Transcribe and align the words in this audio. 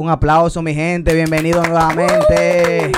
Un 0.00 0.08
aplauso, 0.08 0.62
mi 0.62 0.72
gente. 0.72 1.12
Bienvenido 1.12 1.62
nuevamente 1.62 2.90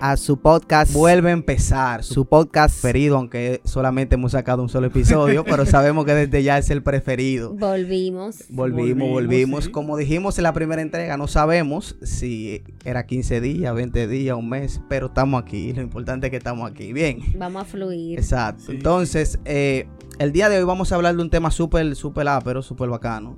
a 0.00 0.16
su 0.16 0.36
podcast 0.36 0.92
Vuelve 0.92 1.30
a 1.30 1.32
empezar. 1.32 2.02
Su 2.02 2.24
podcast 2.24 2.74
preferido, 2.74 3.18
aunque 3.18 3.60
solamente 3.62 4.16
hemos 4.16 4.32
sacado 4.32 4.60
un 4.60 4.68
solo 4.68 4.88
episodio, 4.88 5.44
pero 5.48 5.64
sabemos 5.64 6.04
que 6.04 6.12
desde 6.12 6.42
ya 6.42 6.58
es 6.58 6.70
el 6.70 6.82
preferido. 6.82 7.54
Volvimos. 7.54 8.46
Volvimos, 8.48 8.48
Volvimos, 8.50 9.10
volvimos. 9.10 9.64
sí. 9.66 9.70
Como 9.70 9.96
dijimos 9.96 10.36
en 10.38 10.42
la 10.42 10.52
primera 10.52 10.82
entrega, 10.82 11.16
no 11.16 11.28
sabemos 11.28 11.94
si 12.02 12.64
era 12.84 13.06
15 13.06 13.40
días, 13.40 13.72
20 13.72 14.08
días, 14.08 14.36
un 14.36 14.48
mes, 14.48 14.80
pero 14.88 15.06
estamos 15.06 15.40
aquí. 15.40 15.72
Lo 15.72 15.82
importante 15.82 16.26
es 16.26 16.30
que 16.32 16.38
estamos 16.38 16.68
aquí. 16.68 16.92
Bien. 16.92 17.20
Vamos 17.38 17.62
a 17.62 17.64
fluir. 17.64 18.18
Exacto. 18.18 18.64
Sí. 18.66 18.72
Entonces, 18.72 19.38
eh, 19.44 19.86
el 20.18 20.32
día 20.32 20.48
de 20.48 20.58
hoy 20.58 20.64
vamos 20.64 20.90
a 20.90 20.96
hablar 20.96 21.14
de 21.14 21.22
un 21.22 21.30
tema 21.30 21.52
súper, 21.52 21.94
súper 21.94 22.26
ápero, 22.26 22.60
súper 22.60 22.88
bacano. 22.88 23.36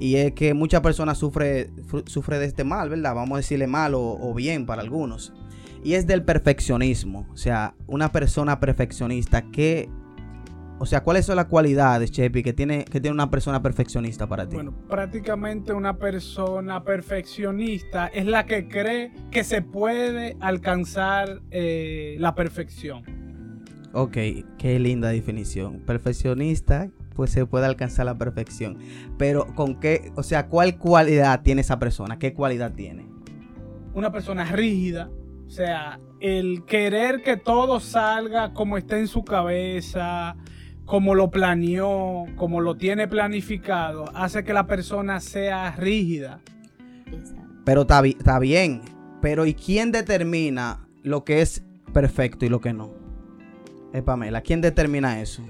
Y 0.00 0.16
es 0.16 0.32
que 0.32 0.54
muchas 0.54 0.80
personas 0.80 1.18
sufren 1.18 1.70
sufre 2.06 2.38
de 2.38 2.46
este 2.46 2.64
mal, 2.64 2.88
¿verdad? 2.88 3.14
Vamos 3.14 3.34
a 3.34 3.36
decirle 3.36 3.66
mal 3.66 3.94
o, 3.94 4.00
o 4.00 4.34
bien 4.34 4.66
para 4.66 4.82
algunos. 4.82 5.32
Y 5.84 5.94
es 5.94 6.06
del 6.06 6.24
perfeccionismo. 6.24 7.26
O 7.32 7.36
sea, 7.36 7.74
una 7.86 8.10
persona 8.10 8.58
perfeccionista 8.60 9.42
que... 9.50 9.88
O 10.78 10.86
sea, 10.86 11.02
¿cuáles 11.02 11.26
son 11.26 11.36
las 11.36 11.44
cualidades, 11.44 12.10
Chepi, 12.10 12.42
que 12.42 12.54
tiene, 12.54 12.86
que 12.86 13.02
tiene 13.02 13.12
una 13.12 13.30
persona 13.30 13.62
perfeccionista 13.62 14.26
para 14.26 14.48
ti? 14.48 14.54
Bueno, 14.56 14.72
prácticamente 14.88 15.74
una 15.74 15.98
persona 15.98 16.82
perfeccionista 16.82 18.06
es 18.06 18.24
la 18.24 18.46
que 18.46 18.66
cree 18.66 19.12
que 19.30 19.44
se 19.44 19.60
puede 19.60 20.38
alcanzar 20.40 21.42
eh, 21.50 22.16
la 22.18 22.34
perfección. 22.34 23.04
Ok, 23.92 24.16
qué 24.56 24.78
linda 24.78 25.10
definición. 25.10 25.80
Perfeccionista, 25.80 26.90
pues 27.20 27.32
se 27.32 27.44
puede 27.44 27.66
alcanzar 27.66 28.06
la 28.06 28.16
perfección. 28.16 28.78
Pero 29.18 29.54
con 29.54 29.78
qué, 29.78 30.10
o 30.16 30.22
sea, 30.22 30.48
¿cuál 30.48 30.78
cualidad 30.78 31.42
tiene 31.42 31.60
esa 31.60 31.78
persona? 31.78 32.18
¿Qué 32.18 32.32
cualidad 32.32 32.72
tiene? 32.72 33.10
Una 33.92 34.10
persona 34.10 34.46
rígida, 34.46 35.10
o 35.46 35.50
sea, 35.50 36.00
el 36.18 36.64
querer 36.64 37.22
que 37.22 37.36
todo 37.36 37.78
salga 37.78 38.54
como 38.54 38.78
está 38.78 38.98
en 38.98 39.06
su 39.06 39.22
cabeza, 39.22 40.34
como 40.86 41.14
lo 41.14 41.30
planeó, 41.30 42.24
como 42.36 42.62
lo 42.62 42.78
tiene 42.78 43.06
planificado, 43.06 44.06
hace 44.14 44.42
que 44.42 44.54
la 44.54 44.66
persona 44.66 45.20
sea 45.20 45.72
rígida. 45.72 46.40
Pero 47.66 47.82
está, 47.82 48.00
está 48.06 48.38
bien. 48.38 48.80
Pero 49.20 49.44
¿y 49.44 49.52
quién 49.52 49.92
determina 49.92 50.88
lo 51.02 51.24
que 51.24 51.42
es 51.42 51.62
perfecto 51.92 52.46
y 52.46 52.48
lo 52.48 52.62
que 52.62 52.72
no? 52.72 52.94
Eh, 53.92 54.00
Pamela, 54.00 54.40
¿quién 54.40 54.62
determina 54.62 55.20
eso? 55.20 55.42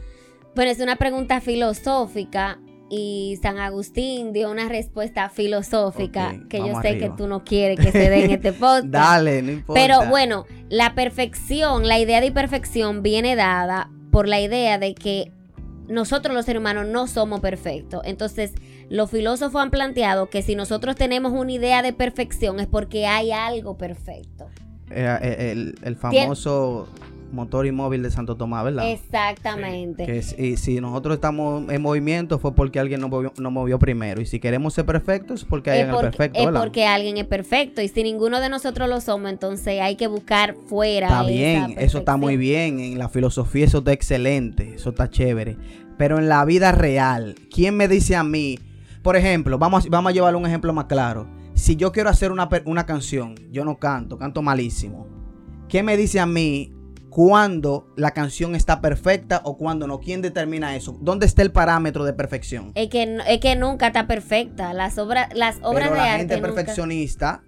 Bueno, 0.55 0.71
es 0.71 0.81
una 0.81 0.97
pregunta 0.97 1.41
filosófica 1.41 2.59
y 2.91 3.39
San 3.41 3.59
Agustín 3.59 4.33
dio 4.33 4.51
una 4.51 4.69
respuesta 4.69 5.31
filosófica 5.31 6.35
que 6.49 6.59
yo 6.59 6.81
sé 6.83 6.89
arriba. 6.89 7.07
que 7.07 7.11
tú 7.17 7.29
no 7.29 7.45
quieres 7.45 7.79
que 7.79 7.93
se 7.93 8.11
dé 8.11 8.25
en 8.25 8.33
este 8.33 8.53
podcast. 8.53 8.87
Dale, 8.87 9.43
no 9.43 9.53
importa. 9.53 9.81
Pero 9.81 10.09
bueno, 10.09 10.45
la 10.69 10.95
perfección, 10.97 11.87
la 11.87 12.01
idea 12.01 12.21
de 12.21 12.33
perfección 12.33 13.03
viene 13.03 13.37
dada 13.37 13.91
por 14.11 14.27
la 14.27 14.41
idea 14.41 14.79
de 14.79 14.95
que 14.97 15.31
nosotros 15.87 16.35
los 16.35 16.47
seres 16.47 16.61
humanos 16.61 16.87
no 16.87 17.07
somos 17.07 17.41
perfectos. 17.41 18.03
Entonces, 18.05 18.53
los 18.89 19.09
filósofos 19.09 19.63
han 19.63 19.71
planteado 19.71 20.29
que 20.29 20.43
si 20.43 20.57
nosotros 20.57 20.97
tenemos 20.97 21.33
una 21.33 21.53
idea 21.53 21.83
de 21.83 21.93
perfección 21.93 22.59
es 22.59 22.67
porque 22.67 23.07
hay 23.07 23.31
algo 23.31 23.79
perfecto. 23.79 24.49
Eh, 24.91 25.19
eh, 25.23 25.53
el, 25.53 25.77
el 25.85 25.95
famoso 25.95 26.89
motor 27.33 27.67
inmóvil 27.67 28.03
de 28.03 28.11
Santo 28.11 28.37
Tomás, 28.37 28.65
¿verdad? 28.65 28.91
Exactamente. 28.91 30.07
Que 30.07 30.23
si, 30.23 30.43
y 30.43 30.57
si 30.57 30.81
nosotros 30.81 31.15
estamos 31.15 31.71
en 31.71 31.83
movimiento 31.83 32.39
fue 32.39 32.55
porque 32.55 32.81
alguien 32.81 33.01
nos 33.01 33.11
movió, 33.11 33.33
nos 33.39 33.53
movió 33.53 33.79
primero. 33.79 34.21
Y 34.21 34.27
si 34.27 34.41
queremos 34.41 34.75
ser 34.75 34.85
perfectos 34.87 35.41
es 35.43 35.47
porque 35.47 35.71
es 35.71 35.77
alguien 35.81 35.91
porque, 35.95 36.07
perfecto, 36.09 36.39
es 36.39 36.47
¿verdad? 36.47 36.61
porque 36.61 36.87
alguien 36.87 37.17
es 37.17 37.27
perfecto 37.27 37.83
y 37.83 37.89
si 37.89 38.03
ninguno 38.03 38.41
de 38.41 38.49
nosotros 38.49 38.89
lo 38.89 39.01
somos, 39.01 39.31
entonces 39.31 39.81
hay 39.81 39.97
que 39.97 40.07
buscar 40.07 40.55
fuera. 40.69 41.07
Está 41.07 41.21
esa 41.23 41.31
bien, 41.31 41.75
eso 41.79 41.99
está 41.99 42.17
muy 42.17 42.37
bien. 42.37 42.81
En 42.81 42.99
la 42.99 43.09
filosofía 43.09 43.65
eso 43.65 43.79
está 43.79 43.93
excelente, 43.93 44.75
eso 44.75 44.91
está 44.91 45.09
chévere. 45.11 45.57
Pero 45.99 46.19
en 46.19 46.29
la 46.29 46.45
vida 46.45 46.73
real, 46.73 47.35
¿quién 47.55 47.77
me 47.77 47.87
dice 47.89 48.17
a 48.17 48.25
mí? 48.25 48.59
Por 49.03 49.17
ejemplo, 49.17 49.59
vamos, 49.59 49.85
a- 49.85 49.89
vamos 49.91 50.11
a 50.11 50.13
llevar 50.15 50.35
un 50.37 50.47
ejemplo 50.47 50.73
más 50.73 50.87
claro. 50.87 51.29
Si 51.55 51.77
yo 51.77 51.93
quiero 51.93 52.09
hacer 52.09 52.33
una, 52.33 52.49
una 52.65 52.87
canción, 52.87 53.35
yo 53.51 53.65
no 53.67 53.79
canto, 53.79 54.17
canto 54.19 54.41
malísimo. 54.41 55.07
¿Quién 55.69 55.85
me 55.85 55.97
dice 55.97 56.19
a 56.19 56.27
mí 56.27 56.73
cuándo 57.11 57.87
la 57.97 58.13
canción 58.13 58.55
está 58.55 58.81
perfecta 58.81 59.43
o 59.45 59.57
cuándo 59.59 59.87
no? 59.87 60.01
¿Quién 60.01 60.23
determina 60.23 60.75
eso? 60.77 60.97
¿Dónde 61.01 61.27
está 61.27 61.43
el 61.43 61.53
parámetro 61.53 62.05
de 62.05 62.13
perfección? 62.13 62.73
Es 62.75 62.89
que, 62.89 63.19
es 63.29 63.41
que 63.41 63.57
nunca 63.57 63.89
está 63.89 64.07
perfecta. 64.07 64.73
Las 64.73 64.97
obras, 64.99 65.29
las 65.35 65.57
obras 65.63 65.89
Pero 65.89 65.91
de 65.91 65.97
la 65.97 66.05
arte 66.05 66.19
gente 66.19 66.37
nunca- 66.37 66.47
perfeccionista 66.55 67.43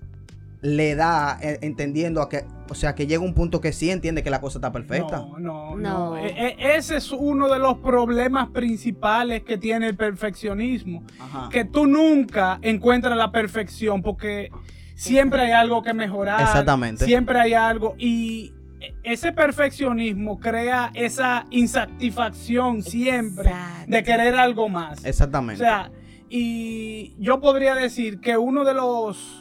le 0.61 0.95
da 0.95 1.39
eh, 1.43 1.59
entendiendo 1.62 2.22
a 2.22 2.28
que, 2.28 2.45
o 2.71 2.75
sea, 2.77 2.95
que 2.95 3.09
llega 3.09 3.21
un 3.25 3.34
punto 3.34 3.61
que 3.61 3.72
sí 3.72 3.91
entiende 3.91 4.22
que 4.22 4.31
la 4.31 4.41
cosa 4.41 4.59
está 4.59 4.71
perfecta. 4.71 5.17
No, 5.19 5.39
no, 5.39 5.77
No. 5.77 6.11
no. 6.11 6.17
E- 6.17 6.28
e- 6.59 6.77
ese 6.77 6.97
es 6.99 7.11
uno 7.11 7.49
de 7.49 7.59
los 7.59 7.78
problemas 7.78 8.49
principales 8.51 9.43
que 9.43 9.59
tiene 9.59 9.89
el 9.89 9.97
perfeccionismo. 9.97 11.03
Ajá. 11.19 11.49
Que 11.51 11.65
tú 11.65 11.87
nunca 11.87 12.59
encuentras 12.62 13.17
la 13.17 13.33
perfección 13.33 14.03
porque 14.03 14.51
siempre 14.95 15.43
hay 15.43 15.51
algo 15.53 15.83
que 15.83 15.95
mejorar. 15.95 16.41
Exactamente. 16.41 17.05
Siempre 17.06 17.41
hay 17.41 17.55
algo. 17.55 17.97
Y 17.99 18.53
e- 18.55 18.62
ese 19.03 19.32
perfeccionismo 19.32 20.38
crea 20.41 20.91
esa 20.94 21.47
insatisfacción 21.50 22.82
siempre 22.82 23.48
Exacto. 23.50 23.91
de 23.91 24.03
querer 24.03 24.34
algo 24.37 24.69
más. 24.69 25.04
O 25.04 25.09
Exactamente. 25.09 25.62
sea, 25.62 25.91
y 26.28 27.15
yo 27.19 27.41
podría 27.41 27.75
decir 27.75 28.21
que 28.21 28.37
uno 28.37 28.65
de 28.65 28.75
los 28.75 29.38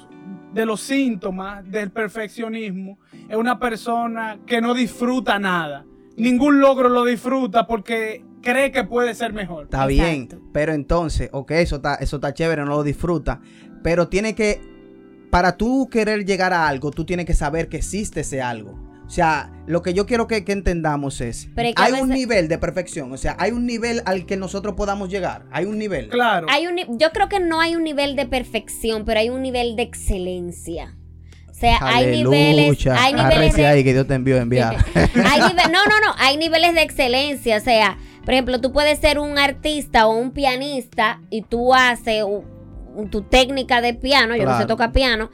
de 0.54 0.66
los 0.66 0.82
síntomas 0.82 1.64
del 1.72 1.92
perfeccionismo 1.92 3.00
es 3.30 3.38
una 3.38 3.58
persona 3.58 4.40
que 4.46 4.60
no 4.60 4.74
disfruta 4.74 5.40
nada. 5.40 5.86
Ningún 6.18 6.60
logro 6.60 6.90
lo 6.90 7.06
disfruta 7.06 7.66
porque 7.66 8.26
cree 8.42 8.72
que 8.72 8.84
puede 8.84 9.16
ser 9.16 9.32
mejor. 9.32 9.64
Está 9.66 9.90
Exacto. 9.90 10.36
bien, 10.38 10.50
pero 10.52 10.74
entonces, 10.74 11.30
ok, 11.32 11.52
eso 11.52 11.78
está, 11.78 11.96
eso 11.96 12.18
está 12.18 12.34
chévere, 12.34 12.64
no 12.64 12.72
lo 12.72 12.84
disfruta, 12.84 13.40
pero 13.82 14.10
tiene 14.10 14.36
que, 14.36 14.62
para 15.30 15.56
tú 15.56 15.88
querer 15.90 16.26
llegar 16.26 16.52
a 16.52 16.68
algo, 16.68 16.92
tú 16.92 17.06
tienes 17.06 17.26
que 17.26 17.34
saber 17.34 17.70
que 17.70 17.78
existe 17.78 18.20
ese 18.20 18.42
algo. 18.42 18.91
O 19.12 19.14
sea, 19.14 19.52
lo 19.68 19.82
que 19.82 19.94
yo 19.94 20.06
quiero 20.06 20.26
que, 20.26 20.46
que 20.46 20.54
entendamos 20.54 21.20
es, 21.20 21.50
Pero 21.54 21.68
es 21.68 21.76
que 21.76 21.82
a 21.82 21.86
hay 21.88 22.02
un 22.02 22.08
nivel 22.08 22.48
de 22.48 22.58
perfección, 22.58 23.12
o 23.12 23.18
sea, 23.18 23.36
hay 23.40 23.52
un 23.52 23.66
nivel 23.66 24.02
al 24.06 24.26
que 24.26 24.38
nosotros 24.38 24.76
podamos 24.76 25.10
llegar, 25.10 25.44
hay 25.52 25.66
un 25.66 25.78
nivel. 25.78 26.08
Claro. 26.08 26.48
Hay 26.50 26.66
un, 26.66 26.98
yo 26.98 27.12
creo 27.12 27.28
que 27.28 27.42
no 27.42 27.60
hay 27.60 27.76
un 27.76 27.84
nivel 27.84 28.16
de 28.16 28.26
perfección, 28.26 29.04
pero 29.04 29.20
hay 29.20 29.30
un 29.30 29.42
nivel 29.42 29.76
de 29.76 29.84
excelencia. 29.84 30.96
O 31.50 31.54
sea, 31.54 31.78
hay 31.82 32.24
niveles, 32.24 32.86
Aleluya. 32.86 33.04
hay 33.04 33.14
niveles 33.14 33.54
de, 33.54 33.68
ahí 33.68 33.84
que 33.84 33.92
Dios 33.92 34.08
te 34.08 34.14
envió 34.14 34.38
enviar. 34.38 34.78
hay 34.96 35.42
nive- 35.42 35.70
no, 35.70 35.84
no, 35.88 36.00
no, 36.06 36.16
hay 36.18 36.38
niveles 36.38 36.74
de 36.74 36.82
excelencia. 36.82 37.58
O 37.58 37.62
sea, 37.62 37.98
por 38.24 38.34
ejemplo, 38.34 38.62
tú 38.62 38.72
puedes 38.72 38.98
ser 39.00 39.20
un 39.20 39.38
artista 39.38 40.08
o 40.08 40.16
un 40.18 40.32
pianista 40.32 41.20
y 41.30 41.42
tú 41.42 41.74
haces 41.74 42.24
tu 43.10 43.24
técnica 43.24 43.82
de 43.82 43.94
piano, 43.94 44.38
yo 44.38 44.46
no 44.46 44.58
sé 44.58 44.66
tocar 44.68 44.94
piano, 44.94 45.32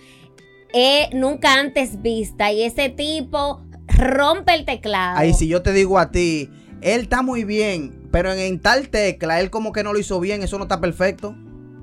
es 0.73 1.13
nunca 1.13 1.59
antes 1.59 2.01
vista 2.01 2.51
y 2.51 2.63
ese 2.63 2.89
tipo 2.89 3.66
rompe 3.87 4.53
el 4.53 4.65
teclado. 4.65 5.17
Ahí 5.17 5.33
si 5.33 5.47
yo 5.47 5.61
te 5.61 5.73
digo 5.73 5.99
a 5.99 6.11
ti, 6.11 6.49
él 6.81 7.01
está 7.01 7.21
muy 7.21 7.43
bien, 7.43 8.07
pero 8.11 8.31
en, 8.31 8.39
en 8.39 8.59
tal 8.59 8.89
tecla, 8.89 9.39
él 9.39 9.49
como 9.49 9.71
que 9.71 9.83
no 9.83 9.93
lo 9.93 9.99
hizo 9.99 10.19
bien, 10.19 10.43
eso 10.43 10.57
no 10.57 10.65
está 10.65 10.79
perfecto. 10.81 11.35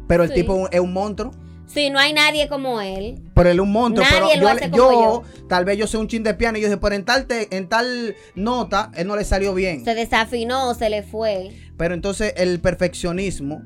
Pero 0.06 0.22
el 0.22 0.28
Sí. 0.30 0.34
tipo 0.36 0.68
es 0.70 0.80
un 0.80 0.92
monstruo. 0.92 1.32
Sí, 1.66 1.88
no 1.88 1.98
hay 1.98 2.12
nadie 2.12 2.46
como 2.46 2.80
él. 2.82 3.22
Pero 3.34 3.48
él 3.48 3.56
es 3.56 3.62
un 3.62 3.72
monstruo. 3.72 4.04
Nadie 4.06 4.34
pero 4.34 4.42
lo 4.42 4.42
yo, 4.42 4.48
hace 4.54 4.70
como 4.70 4.92
yo, 4.92 5.22
tal 5.48 5.64
vez 5.64 5.78
yo 5.78 5.86
sé 5.86 5.96
un 5.96 6.08
chin 6.08 6.22
de 6.22 6.34
piano 6.34 6.58
y 6.58 6.60
yo 6.60 6.66
dije, 6.68 6.76
pero 6.76 6.94
en 6.94 7.04
tal, 7.06 7.26
te- 7.26 7.56
en 7.56 7.68
tal 7.70 8.14
nota, 8.34 8.90
él 8.94 9.06
no 9.06 9.16
le 9.16 9.24
salió 9.24 9.54
bien. 9.54 9.82
Se 9.82 9.94
desafinó, 9.94 10.74
se 10.74 10.90
le 10.90 11.02
fue. 11.02 11.50
Pero 11.78 11.94
entonces 11.94 12.34
el 12.36 12.60
perfeccionismo 12.60 13.62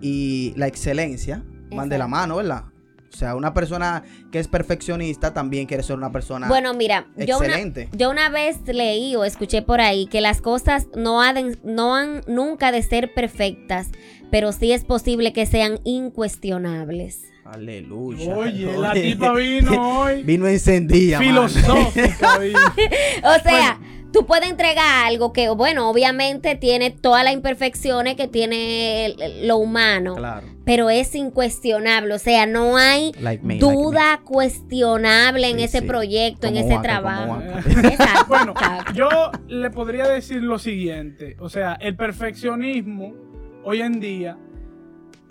y 0.00 0.52
la 0.56 0.68
excelencia 0.68 1.42
van 1.70 1.88
de 1.88 1.98
la 1.98 2.06
mano, 2.06 2.36
¿verdad? 2.36 2.64
O 3.12 3.16
sea, 3.16 3.34
una 3.36 3.52
persona 3.52 4.02
que 4.30 4.38
es 4.38 4.48
perfeccionista 4.48 5.34
también 5.34 5.66
quiere 5.66 5.82
ser 5.82 5.96
una 5.96 6.10
persona 6.10 6.48
Bueno, 6.48 6.72
mira, 6.74 7.08
yo 7.16 7.38
una, 7.38 7.46
excelente. 7.46 7.88
yo 7.92 8.10
una 8.10 8.30
vez 8.30 8.58
leí 8.66 9.14
o 9.16 9.24
escuché 9.24 9.60
por 9.62 9.80
ahí 9.80 10.06
que 10.06 10.20
las 10.20 10.40
cosas 10.40 10.88
no 10.96 11.20
han, 11.20 11.58
no 11.62 11.94
han 11.94 12.22
nunca 12.26 12.72
de 12.72 12.82
ser 12.82 13.12
perfectas, 13.12 13.88
pero 14.30 14.52
sí 14.52 14.72
es 14.72 14.84
posible 14.84 15.32
que 15.32 15.44
sean 15.46 15.78
incuestionables. 15.84 17.22
Aleluya. 17.44 18.34
Oye, 18.36 18.76
la 18.78 18.92
tipa 18.94 19.34
vino 19.34 20.00
hoy. 20.02 20.22
Vino 20.22 20.46
encendida. 20.46 21.18
filosófica. 21.18 22.38
O 23.24 23.42
sea, 23.42 23.78
tú 24.12 24.26
puedes 24.26 24.48
entregar 24.50 25.06
algo 25.06 25.32
que, 25.32 25.48
bueno, 25.50 25.88
obviamente 25.90 26.54
tiene 26.56 26.90
todas 26.90 27.24
las 27.24 27.32
imperfecciones 27.32 28.14
que 28.16 28.28
tiene 28.28 29.06
el- 29.06 29.48
lo 29.48 29.56
humano, 29.56 30.14
Claro. 30.16 30.46
pero 30.64 30.90
es 30.90 31.14
incuestionable. 31.14 32.14
O 32.14 32.18
sea, 32.18 32.46
no 32.46 32.76
hay 32.76 33.12
Like 33.20 33.42
me, 33.44 33.54
like 33.54 33.64
duda 33.66 34.20
cuestionable 34.24 35.48
en 35.50 35.58
Sí, 35.58 35.64
ese 35.64 35.80
sí. 35.80 35.86
proyecto, 35.86 36.46
en 36.46 36.56
ese 36.56 36.70
Waka, 36.74 36.82
trabajo. 36.82 37.38
Exacto, 37.66 38.24
Bueno, 38.28 38.52
exacto. 38.52 38.92
yo 38.94 39.08
le 39.48 39.70
podría 39.70 40.06
decir 40.08 40.42
lo 40.42 40.58
siguiente, 40.58 41.36
o 41.40 41.48
sea, 41.48 41.74
el 41.80 41.96
perfeccionismo 41.96 43.14
hoy 43.64 43.80
en 43.80 44.00
día 44.00 44.36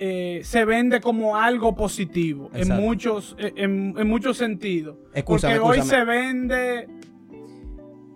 eh, 0.03 0.41
se 0.43 0.65
vende 0.65 0.99
como 0.99 1.37
algo 1.37 1.75
positivo 1.75 2.49
en 2.55 2.69
muchos, 2.69 3.35
eh, 3.37 3.53
en, 3.55 3.93
en 3.97 4.07
muchos 4.07 4.35
sentidos. 4.35 4.95
Escúchame, 5.13 5.59
Porque 5.59 5.79
hoy 5.81 5.85
se 5.87 6.03
vende 6.03 6.87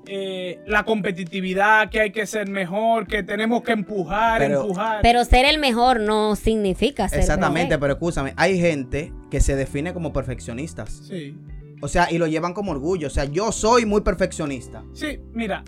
eh, 0.07 0.59
la 0.67 0.83
competitividad, 0.83 1.89
que 1.89 1.99
hay 2.01 2.11
que 2.11 2.25
ser 2.25 2.49
mejor, 2.49 3.07
que 3.07 3.23
tenemos 3.23 3.63
que 3.63 3.71
empujar, 3.73 4.39
Pero- 4.39 4.61
empujar. 4.61 4.99
Pero 5.01 5.23
ser 5.25 5.45
el 5.45 5.59
mejor 5.59 5.99
no 5.99 6.35
significa 6.35 7.07
ser 7.09 7.19
Exactamente, 7.19 7.77
perfecto. 7.77 7.79
pero 7.81 7.93
escúchame, 7.93 8.33
hay 8.37 8.59
gente 8.59 9.11
que 9.31 9.39
se 9.41 9.55
define 9.55 9.93
como 9.93 10.13
perfeccionistas. 10.13 11.01
sí. 11.07 11.37
O 11.81 11.89
sea, 11.89 12.09
y 12.09 12.17
lo 12.17 12.25
llevan 12.25 12.53
como 12.53 12.71
orgullo. 12.71 13.07
O 13.07 13.09
sea, 13.11 13.25
yo 13.25 13.51
soy 13.51 13.85
muy 13.85 13.99
perfeccionista. 14.01 14.83
Sí, 14.93 15.19
mira. 15.33 15.63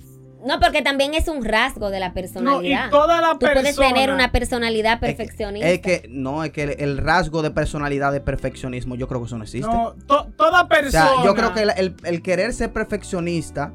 No, 0.47 0.59
porque 0.59 0.81
también 0.81 1.13
es 1.13 1.27
un 1.27 1.43
rasgo 1.43 1.89
de 1.89 1.99
la 1.99 2.07
No, 2.07 2.11
y 2.11 2.15
personalidad. 2.15 2.89
toda 2.89 3.19
la 3.21 3.33
Tú 3.33 3.39
persona. 3.39 3.61
puedes 3.61 3.75
tener 3.75 4.11
una 4.11 4.31
personalidad 4.31 4.93
Es 4.93 4.99
que- 4.99 5.05
perfeccionista. 5.15 5.67
Es 5.69 5.79
que, 5.81 6.05
no, 6.09 6.43
es 6.45 6.51
que 6.51 6.63
el, 6.63 6.75
el 6.79 6.97
rasgo 6.97 7.41
de 7.41 7.51
personalidad 7.51 8.13
de 8.13 8.21
perfeccionismo, 8.21 8.95
yo 8.95 9.07
creo 9.09 9.19
que 9.19 9.27
eso 9.27 9.37
no 9.37 9.43
existe. 9.43 9.67
No, 9.69 9.95
to- 10.07 10.31
toda 10.37 10.61
o 10.63 10.67
persona. 10.69 11.07
sea, 11.09 11.23
yo 11.25 11.35
creo 11.35 11.53
que 11.53 11.63
el, 11.63 11.71
el- 11.77 11.95
el 12.05 12.21
querer 12.21 12.53
ser 12.53 12.71
perfeccionista 12.71 13.73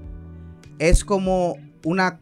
es 0.78 1.04
como 1.04 1.56
una, 1.84 2.20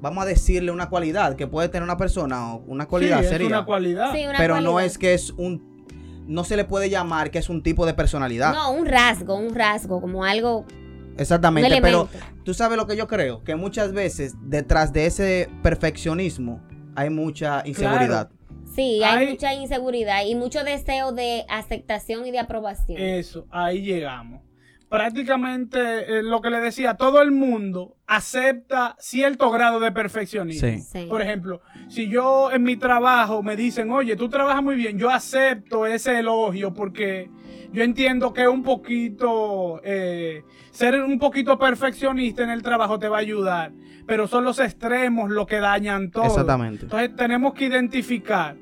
vamos 0.00 0.24
a 0.24 0.26
decirle, 0.26 0.70
una 0.70 0.88
cualidad 0.88 1.36
que 1.36 1.46
puede 1.46 1.68
tener 1.68 1.82
una 1.82 1.96
persona 1.96 2.54
o 2.54 2.58
una 2.66 2.86
cualidad 2.86 3.18
sí, 3.18 3.24
es 3.24 3.30
sería. 3.30 3.46
una 3.48 3.64
cualidad. 3.64 4.14
Sí, 4.14 4.26
una 4.26 4.38
pero 4.38 4.60
no 4.60 4.80
es 4.80 4.98
que 4.98 5.14
es 5.14 5.30
un, 5.30 5.84
no 6.26 6.44
se 6.44 6.56
le 6.56 6.64
puede 6.64 6.90
llamar 6.90 7.30
que 7.30 7.38
es 7.38 7.48
un 7.48 7.62
tipo 7.62 7.86
de 7.86 7.94
personalidad. 7.94 8.52
No, 8.52 8.72
un 8.72 8.86
rasgo, 8.86 9.34
un 9.34 9.54
rasgo, 9.54 10.00
como 10.00 10.24
algo, 10.24 10.58
un 10.58 11.14
Exactamente, 11.18 11.80
pero 11.82 12.08
tú 12.44 12.54
sabes 12.54 12.78
lo 12.78 12.86
que 12.86 12.96
yo 12.96 13.08
creo, 13.08 13.42
que 13.42 13.56
muchas 13.56 13.92
veces 13.92 14.34
detrás 14.42 14.92
de 14.92 15.06
ese 15.06 15.50
perfeccionismo 15.62 16.62
hay 16.94 17.10
mucha 17.10 17.62
inseguridad. 17.66 18.30
Sí, 18.74 19.02
hay, 19.02 19.26
Hay- 19.26 19.30
mucha 19.32 19.54
inseguridad 19.54 20.24
y 20.24 20.34
mucho 20.36 20.62
deseo 20.62 21.12
de 21.12 21.44
aceptación 21.48 22.26
y 22.26 22.30
de 22.30 22.38
aprobación. 22.38 23.00
Eso, 23.00 23.46
ahí 23.50 23.82
llegamos. 23.82 24.47
Prácticamente 24.88 26.18
eh, 26.18 26.22
lo 26.22 26.40
que 26.40 26.50
le 26.50 26.60
decía, 26.60 26.94
todo 26.94 27.20
el 27.20 27.30
mundo 27.30 27.96
acepta 28.06 28.96
cierto 28.98 29.50
grado 29.50 29.80
de 29.80 29.92
perfeccionismo. 29.92 30.68
Sí. 30.68 30.78
Sí. 30.80 31.06
Por 31.08 31.20
ejemplo, 31.20 31.60
si 31.88 32.08
yo 32.08 32.50
en 32.50 32.62
mi 32.62 32.76
trabajo 32.76 33.42
me 33.42 33.54
dicen, 33.54 33.90
oye, 33.90 34.16
tú 34.16 34.28
trabajas 34.28 34.62
muy 34.62 34.76
bien, 34.76 34.98
yo 34.98 35.10
acepto 35.10 35.84
ese 35.86 36.18
elogio 36.18 36.72
porque 36.72 37.30
yo 37.70 37.82
entiendo 37.82 38.32
que 38.32 38.48
un 38.48 38.62
poquito, 38.62 39.80
eh, 39.84 40.42
ser 40.70 41.02
un 41.02 41.18
poquito 41.18 41.58
perfeccionista 41.58 42.42
en 42.42 42.50
el 42.50 42.62
trabajo 42.62 42.98
te 42.98 43.08
va 43.08 43.18
a 43.18 43.20
ayudar, 43.20 43.72
pero 44.06 44.26
son 44.26 44.44
los 44.44 44.58
extremos 44.58 45.30
lo 45.30 45.44
que 45.44 45.56
dañan 45.56 46.10
todo. 46.10 46.24
Exactamente. 46.24 46.84
Entonces 46.84 47.14
tenemos 47.14 47.52
que 47.52 47.66
identificar 47.66 48.56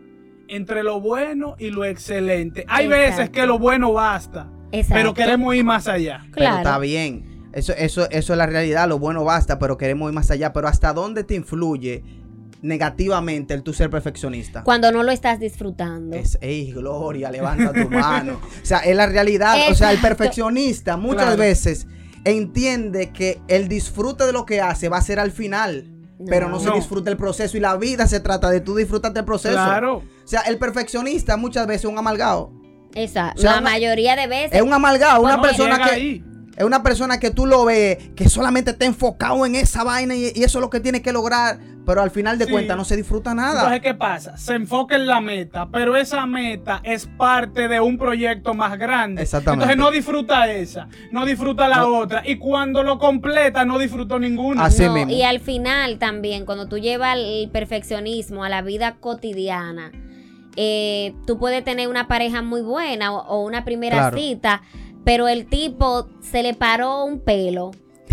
entre 0.48 0.82
lo 0.82 1.00
bueno 1.00 1.54
y 1.58 1.70
lo 1.70 1.84
excelente. 1.84 2.64
Hay 2.68 2.86
Exacto. 2.86 3.02
veces 3.04 3.30
que 3.30 3.46
lo 3.46 3.58
bueno 3.60 3.92
basta, 3.92 4.48
Exacto. 4.72 4.94
pero 4.94 5.14
queremos 5.14 5.54
ir 5.54 5.64
más 5.64 5.86
allá. 5.88 6.20
Pero 6.24 6.32
Claro. 6.34 6.56
está 6.58 6.78
bien. 6.78 7.48
Eso, 7.52 7.72
eso, 7.72 8.08
eso 8.10 8.32
es 8.34 8.36
la 8.36 8.46
realidad, 8.46 8.86
lo 8.88 8.98
bueno 8.98 9.24
basta, 9.24 9.58
pero 9.58 9.78
queremos 9.78 10.08
ir 10.10 10.14
más 10.14 10.30
allá. 10.30 10.52
Pero 10.52 10.68
¿hasta 10.68 10.92
dónde 10.92 11.24
te 11.24 11.34
influye 11.34 12.02
negativamente 12.62 13.54
el 13.54 13.62
tú 13.62 13.72
ser 13.72 13.90
perfeccionista? 13.90 14.62
Cuando 14.62 14.90
no 14.92 15.02
lo 15.02 15.12
estás 15.12 15.38
disfrutando. 15.40 16.16
Es, 16.16 16.38
ey, 16.40 16.72
Gloria, 16.72 17.30
levanta 17.30 17.72
tu 17.72 17.88
mano. 17.90 18.34
O 18.62 18.66
sea, 18.66 18.78
es 18.80 18.96
la 18.96 19.06
realidad. 19.06 19.56
O 19.70 19.74
sea, 19.74 19.92
el 19.92 19.98
perfeccionista 20.00 20.96
muchas 20.96 21.22
Claro. 21.26 21.38
veces 21.38 21.86
entiende 22.24 23.10
que 23.10 23.40
el 23.48 23.68
disfrute 23.68 24.24
de 24.26 24.32
lo 24.32 24.44
que 24.46 24.60
hace 24.60 24.88
va 24.88 24.98
a 24.98 25.02
ser 25.02 25.18
al 25.18 25.30
final. 25.30 25.92
Pero 26.26 26.48
no, 26.48 26.58
se 26.58 26.68
No. 26.68 26.74
disfruta 26.76 27.10
el 27.10 27.18
proceso 27.18 27.58
y 27.58 27.60
la 27.60 27.76
vida 27.76 28.06
se 28.06 28.20
trata 28.20 28.48
de 28.50 28.60
tú 28.62 28.74
disfrutarte 28.74 29.18
el 29.20 29.26
proceso. 29.26 29.54
Claro. 29.54 29.96
O 29.98 30.02
sea, 30.26 30.40
el 30.42 30.56
perfeccionista 30.58 31.36
muchas 31.36 31.66
veces 31.66 31.84
es 31.84 31.90
un 31.90 31.98
amalgado. 31.98 32.52
Esa, 32.96 33.32
O 33.36 33.38
sea, 33.38 33.52
la 33.52 33.58
una- 33.60 33.70
mayoría 33.70 34.16
de 34.16 34.26
veces. 34.26 34.52
Es 34.54 34.62
un 34.62 34.72
amalgado, 34.72 35.20
una 35.22 35.36
No, 35.36 35.42
persona 35.42 35.78
que 35.78 35.90
ahí. 35.90 36.24
es 36.56 36.64
una 36.64 36.82
persona 36.82 37.20
que 37.20 37.30
tú 37.30 37.46
lo 37.46 37.64
ves 37.66 37.98
que 38.16 38.28
solamente 38.28 38.70
está 38.72 38.86
enfocado 38.86 39.44
en 39.46 39.54
esa 39.54 39.84
vaina 39.84 40.14
y, 40.14 40.32
y 40.34 40.42
eso 40.44 40.58
es 40.58 40.62
lo 40.62 40.70
que 40.70 40.80
tiene 40.80 41.02
que 41.02 41.12
lograr, 41.12 41.58
pero 41.84 42.00
al 42.02 42.10
final 42.10 42.36
de 42.38 42.46
Sí. 42.46 42.50
cuentas 42.50 42.76
no 42.76 42.84
se 42.84 42.96
disfruta 42.96 43.32
nada. 43.34 43.60
Entonces, 43.60 43.80
¿qué 43.82 43.94
pasa? 43.94 44.36
Se 44.38 44.54
enfoca 44.54 44.96
en 44.96 45.06
la 45.06 45.20
meta, 45.20 45.68
pero 45.70 45.94
esa 45.94 46.24
meta 46.26 46.80
es 46.82 47.06
parte 47.06 47.68
de 47.68 47.78
un 47.80 47.96
proyecto 47.98 48.54
más 48.54 48.76
grande. 48.78 49.22
Exactamente. 49.22 49.64
Entonces 49.72 49.76
no 49.84 49.90
disfruta 49.92 50.50
esa, 50.50 50.88
no 51.12 51.24
disfruta 51.26 51.68
la 51.68 51.76
No. 51.82 51.98
otra. 51.98 52.22
Y 52.26 52.38
cuando 52.38 52.82
lo 52.82 52.98
completa, 52.98 53.64
no 53.66 53.78
disfrutó 53.78 54.18
ninguna. 54.18 54.64
Así 54.64 54.82
No, 54.84 54.94
mismo. 54.94 55.12
y 55.12 55.22
al 55.22 55.38
final 55.40 55.98
también, 55.98 56.44
cuando 56.46 56.66
tú 56.66 56.78
llevas 56.78 57.16
el 57.18 57.50
perfeccionismo 57.52 58.42
a 58.42 58.48
la 58.48 58.62
vida 58.62 58.96
cotidiana, 58.98 59.92
eh, 60.56 61.14
tú 61.26 61.38
puedes 61.38 61.62
tener 61.64 61.88
una 61.88 62.08
pareja 62.08 62.42
muy 62.42 62.62
buena 62.62 63.12
o, 63.14 63.18
o 63.26 63.44
una 63.44 63.64
primera 63.64 63.96
Claro. 63.98 64.16
cita, 64.18 64.62
pero 65.04 65.28
el 65.28 65.46
tipo 65.46 66.08
se 66.20 66.42
le 66.42 66.54
paró 66.54 67.04
un 67.04 67.20
pelo. 67.20 67.70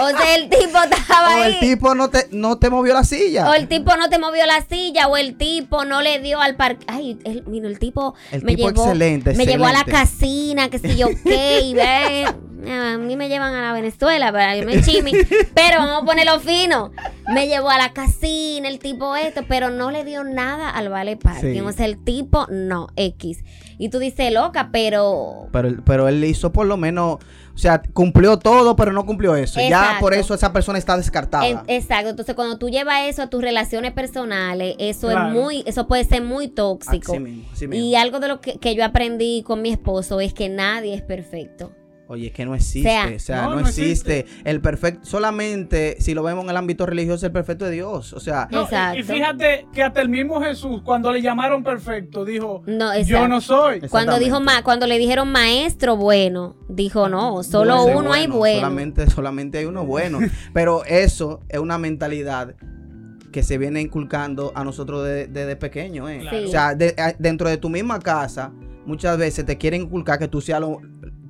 o 0.00 0.08
sea, 0.08 0.34
el 0.34 0.48
tipo 0.48 0.78
estaba 0.78 1.36
o 1.36 1.42
ahí. 1.42 1.52
el 1.54 1.60
tipo 1.60 1.94
no 1.94 2.10
te, 2.10 2.28
no 2.30 2.58
te 2.58 2.70
movió 2.70 2.94
la 2.94 3.04
silla. 3.04 3.50
O 3.50 3.54
el 3.54 3.68
tipo 3.68 3.96
no 3.96 4.08
te 4.08 4.18
movió 4.18 4.46
la 4.46 4.60
silla, 4.62 5.08
o 5.08 5.16
el 5.16 5.36
tipo 5.36 5.84
no 5.84 6.02
le 6.02 6.20
dio 6.20 6.40
al 6.40 6.56
parque. 6.56 6.84
Ay, 6.88 7.18
el, 7.24 7.44
mira, 7.46 7.68
el 7.68 7.78
tipo 7.78 8.14
El 8.30 8.42
me 8.42 8.54
tipo 8.56 8.68
llevó, 8.68 8.82
excelente, 8.82 9.34
me 9.34 9.46
llevó 9.46 9.66
a 9.66 9.72
la 9.72 9.84
casina, 9.84 10.68
que 10.68 10.78
si 10.78 10.96
yo 10.96 11.08
qué, 11.24 11.60
y 11.60 11.74
ve. 11.74 12.26
A 12.66 12.96
mí 12.96 13.14
me 13.16 13.28
llevan 13.28 13.54
a 13.54 13.60
la 13.60 13.72
Venezuela 13.74 14.32
para 14.32 14.56
irme 14.56 14.80
chimi, 14.80 15.12
pero 15.54 15.80
vamos 15.80 16.02
a 16.02 16.06
ponerlo 16.06 16.40
fino. 16.40 16.92
Me 17.32 17.46
llevó 17.46 17.68
a 17.68 17.76
la 17.76 17.92
casina, 17.92 18.68
el 18.68 18.78
tipo 18.78 19.16
esto, 19.16 19.42
pero 19.46 19.70
no 19.70 19.90
le 19.90 20.02
dio 20.04 20.24
nada 20.24 20.70
al 20.70 20.88
vale 20.88 21.18
parking. 21.18 21.52
Sí. 21.52 21.60
O 21.60 21.72
sea, 21.72 21.84
el 21.84 22.02
tipo 22.02 22.46
no, 22.50 22.88
X. 22.96 23.44
Y 23.76 23.88
tú 23.90 23.98
dices, 23.98 24.32
loca, 24.32 24.70
pero 24.72 25.48
Pero, 25.52 25.74
pero 25.84 26.08
él 26.08 26.24
hizo 26.24 26.52
por 26.52 26.66
lo 26.66 26.76
menos, 26.76 27.18
o 27.54 27.58
sea, 27.58 27.80
cumplió 27.92 28.38
todo, 28.38 28.74
pero 28.74 28.92
no 28.92 29.06
cumplió 29.06 29.36
eso. 29.36 29.60
Ya 29.68 29.98
por 30.00 30.12
eso 30.12 30.34
esa 30.34 30.52
persona 30.52 30.78
está 30.78 30.96
descartada. 30.96 31.46
En- 31.46 31.60
exacto, 31.68 32.10
entonces 32.10 32.34
cuando 32.34 32.58
tú 32.58 32.68
llevas 32.68 33.02
eso 33.08 33.22
a 33.22 33.28
tus 33.28 33.40
relaciones 33.42 33.92
personales, 33.92 34.74
eso 34.78 35.08
Claro. 35.08 35.28
es 35.28 35.34
muy, 35.34 35.62
eso 35.66 35.86
puede 35.86 36.04
ser 36.04 36.22
muy 36.22 36.48
tóxico. 36.48 37.12
Así 37.12 37.20
mismo, 37.20 37.44
así 37.52 37.68
mismo. 37.68 37.84
Y 37.86 37.94
algo 37.94 38.18
de 38.20 38.28
lo 38.28 38.40
que, 38.40 38.58
que 38.58 38.74
yo 38.74 38.84
aprendí 38.84 39.42
con 39.44 39.62
mi 39.62 39.70
esposo 39.70 40.20
es 40.20 40.34
que 40.34 40.48
nadie 40.48 40.94
es 40.94 41.02
perfecto. 41.02 41.72
Oye, 42.06 42.26
es 42.26 42.32
que 42.34 42.44
no 42.44 42.54
existe, 42.54 42.82
Sea- 42.90 43.12
o 43.16 43.18
sea, 43.18 43.42
No, 43.44 43.50
no, 43.54 43.60
no 43.60 43.66
existe. 43.66 44.26
El 44.44 44.60
perfecto, 44.60 45.06
solamente 45.06 45.96
si 46.00 46.12
lo 46.12 46.22
vemos 46.22 46.44
en 46.44 46.50
el 46.50 46.56
ámbito 46.58 46.84
religioso, 46.84 47.24
el 47.24 47.32
perfecto 47.32 47.64
de 47.64 47.70
Dios. 47.70 48.12
O 48.12 48.20
sea, 48.20 48.46
No, 48.50 48.68
y- 48.94 49.02
fíjate 49.02 49.66
que 49.72 49.82
hasta 49.82 50.02
el 50.02 50.10
mismo 50.10 50.40
Jesús, 50.42 50.82
cuando 50.84 51.10
le 51.10 51.22
llamaron 51.22 51.64
perfecto, 51.64 52.24
dijo, 52.26 52.62
No, 52.66 52.98
yo 53.00 53.26
no 53.26 53.40
soy. 53.40 53.80
Cuando 53.88 54.18
dijo 54.18 54.38
ma, 54.40 54.62
cuando 54.62 54.86
le 54.86 54.98
dijeron 54.98 55.32
maestro 55.32 55.96
bueno, 55.96 56.56
dijo 56.68 57.08
no, 57.08 57.42
solo 57.42 57.84
uno 57.84 58.12
hay 58.12 58.26
bueno, 58.26 58.36
bueno. 58.38 58.60
Solamente, 58.60 59.10
solamente 59.10 59.58
hay 59.58 59.64
uno 59.64 59.86
bueno. 59.86 60.18
Pero 60.52 60.84
eso 60.84 61.40
es 61.48 61.58
una 61.58 61.78
mentalidad 61.78 62.54
que 63.32 63.42
se 63.42 63.56
viene 63.58 63.80
inculcando 63.80 64.52
a 64.54 64.62
nosotros 64.62 65.04
de- 65.06 65.26
desde 65.26 65.56
pequeño. 65.56 66.08
¿eh? 66.08 66.18
Claro. 66.20 66.38
Sí. 66.38 66.44
O 66.44 66.48
sea, 66.48 66.74
de- 66.74 66.94
dentro 67.18 67.48
de 67.48 67.56
tu 67.56 67.68
misma 67.68 67.98
casa, 67.98 68.52
muchas 68.86 69.16
veces 69.18 69.44
te 69.46 69.56
quieren 69.58 69.82
inculcar 69.82 70.18
que 70.18 70.28
tú 70.28 70.40
seas 70.42 70.60
lo 70.60 70.78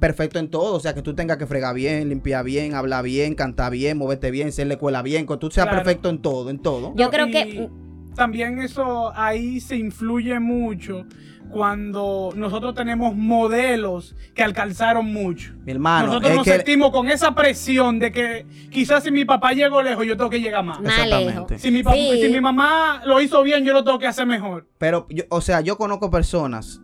perfecto 0.01 0.39
en 0.39 0.49
todo. 0.51 0.75
O 0.75 0.81
sea, 0.81 0.95
que 0.95 1.03
tú 1.03 1.15
tengas 1.15 1.37
que 1.37 1.47
fregar 1.47 1.75
bien, 1.75 2.09
limpiar 2.09 2.45
bien, 2.45 2.75
hablar 2.75 3.05
bien, 3.05 3.35
cantar 3.35 3.73
bien, 3.73 3.97
moverte 3.99 4.31
bien, 4.31 4.53
ser 4.53 4.67
la 4.69 4.75
escuela 4.75 5.03
bien, 5.03 5.27
que 5.27 5.37
tú 5.37 5.51
seas 5.51 5.67
Claro. 5.67 5.83
perfecto 5.83 6.09
en 6.09 6.19
todo, 6.19 6.51
en 6.51 6.59
todo. 6.59 6.93
Yo 6.97 7.11
creo 7.11 7.27
y 7.29 7.31
que 7.33 7.69
También 8.15 8.61
eso 8.61 9.13
ahí 9.17 9.59
se 9.61 9.77
influye 9.77 10.39
mucho 10.39 11.05
cuando 11.51 12.31
nosotros 12.37 12.75
tenemos 12.75 13.15
modelos 13.17 14.15
que 14.35 14.43
alcanzaron 14.43 15.13
mucho. 15.13 15.53
Mi 15.65 15.73
hermano, 15.73 16.07
nosotros 16.07 16.31
es 16.31 16.37
nos 16.37 16.45
que- 16.45 16.53
sentimos 16.53 16.91
con 16.91 17.09
esa 17.09 17.35
presión 17.35 17.99
de 17.99 18.13
que 18.13 18.47
quizás 18.71 19.05
si 19.05 19.11
mi 19.11 19.25
papá 19.25 19.53
llegó 19.53 19.83
lejos, 19.83 20.07
yo 20.07 20.17
tengo 20.17 20.31
que 20.31 20.41
llegar 20.41 20.65
más. 20.65 20.79
Exactamente. 20.81 21.59
Si 21.59 21.71
mi, 21.71 21.83
papá, 21.83 21.97
Sí. 21.97 22.21
si 22.23 22.29
mi 22.29 22.41
mamá 22.41 23.03
lo 23.05 23.21
hizo 23.21 23.43
bien, 23.43 23.65
yo 23.65 23.73
lo 23.73 23.83
tengo 23.85 23.99
que 23.99 24.07
hacer 24.07 24.27
mejor. 24.27 24.69
Pero, 24.79 25.07
yo- 25.11 25.25
o 25.29 25.41
sea, 25.41 25.61
yo 25.61 25.77
conozco 25.77 26.11
personas 26.11 26.81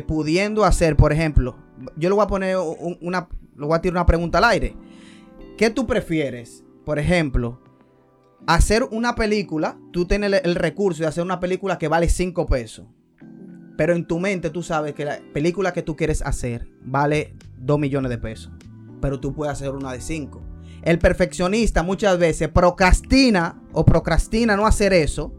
pudiendo 0.00 0.64
hacer, 0.64 0.96
por 0.96 1.12
ejemplo, 1.12 1.56
yo 1.96 2.08
le 2.08 2.14
voy 2.14 2.24
a 2.24 2.28
poner 2.28 2.56
un- 2.56 2.96
una, 3.02 3.28
voy 3.56 3.74
a 3.74 3.80
tirar 3.82 3.96
una 3.96 4.06
pregunta 4.06 4.38
al 4.38 4.44
aire. 4.44 4.74
¿Qué 5.58 5.68
tú 5.70 5.86
prefieres, 5.86 6.64
por 6.84 6.98
ejemplo, 6.98 7.60
hacer 8.46 8.84
una 8.90 9.14
película, 9.14 9.76
tú 9.92 10.06
tienes 10.06 10.32
el, 10.32 10.40
el 10.50 10.54
recurso 10.54 11.02
de 11.02 11.08
hacer 11.08 11.22
una 11.24 11.40
película 11.40 11.78
que 11.78 11.88
vale 11.88 12.08
5 12.08 12.46
pesos, 12.46 12.86
pero 13.76 13.94
en 13.94 14.06
tu 14.06 14.18
mente 14.18 14.50
tú 14.50 14.62
sabes 14.62 14.94
que 14.94 15.04
la 15.04 15.18
película 15.32 15.72
que 15.72 15.82
tú 15.82 15.96
quieres 15.96 16.22
hacer 16.22 16.68
vale 16.84 17.34
2 17.58 17.78
millones 17.78 18.10
de 18.10 18.18
pesos, 18.18 18.52
pero 19.00 19.20
tú 19.20 19.32
puedes 19.34 19.52
hacer 19.52 19.70
una 19.70 19.92
de 19.92 20.00
5. 20.00 20.40
El 20.82 20.98
perfeccionista 20.98 21.82
muchas 21.82 22.18
veces 22.18 22.48
procrastina 22.48 23.62
o 23.72 23.84
procrastina 23.84 24.56
no 24.56 24.66
hacer 24.66 24.92
eso 24.92 25.32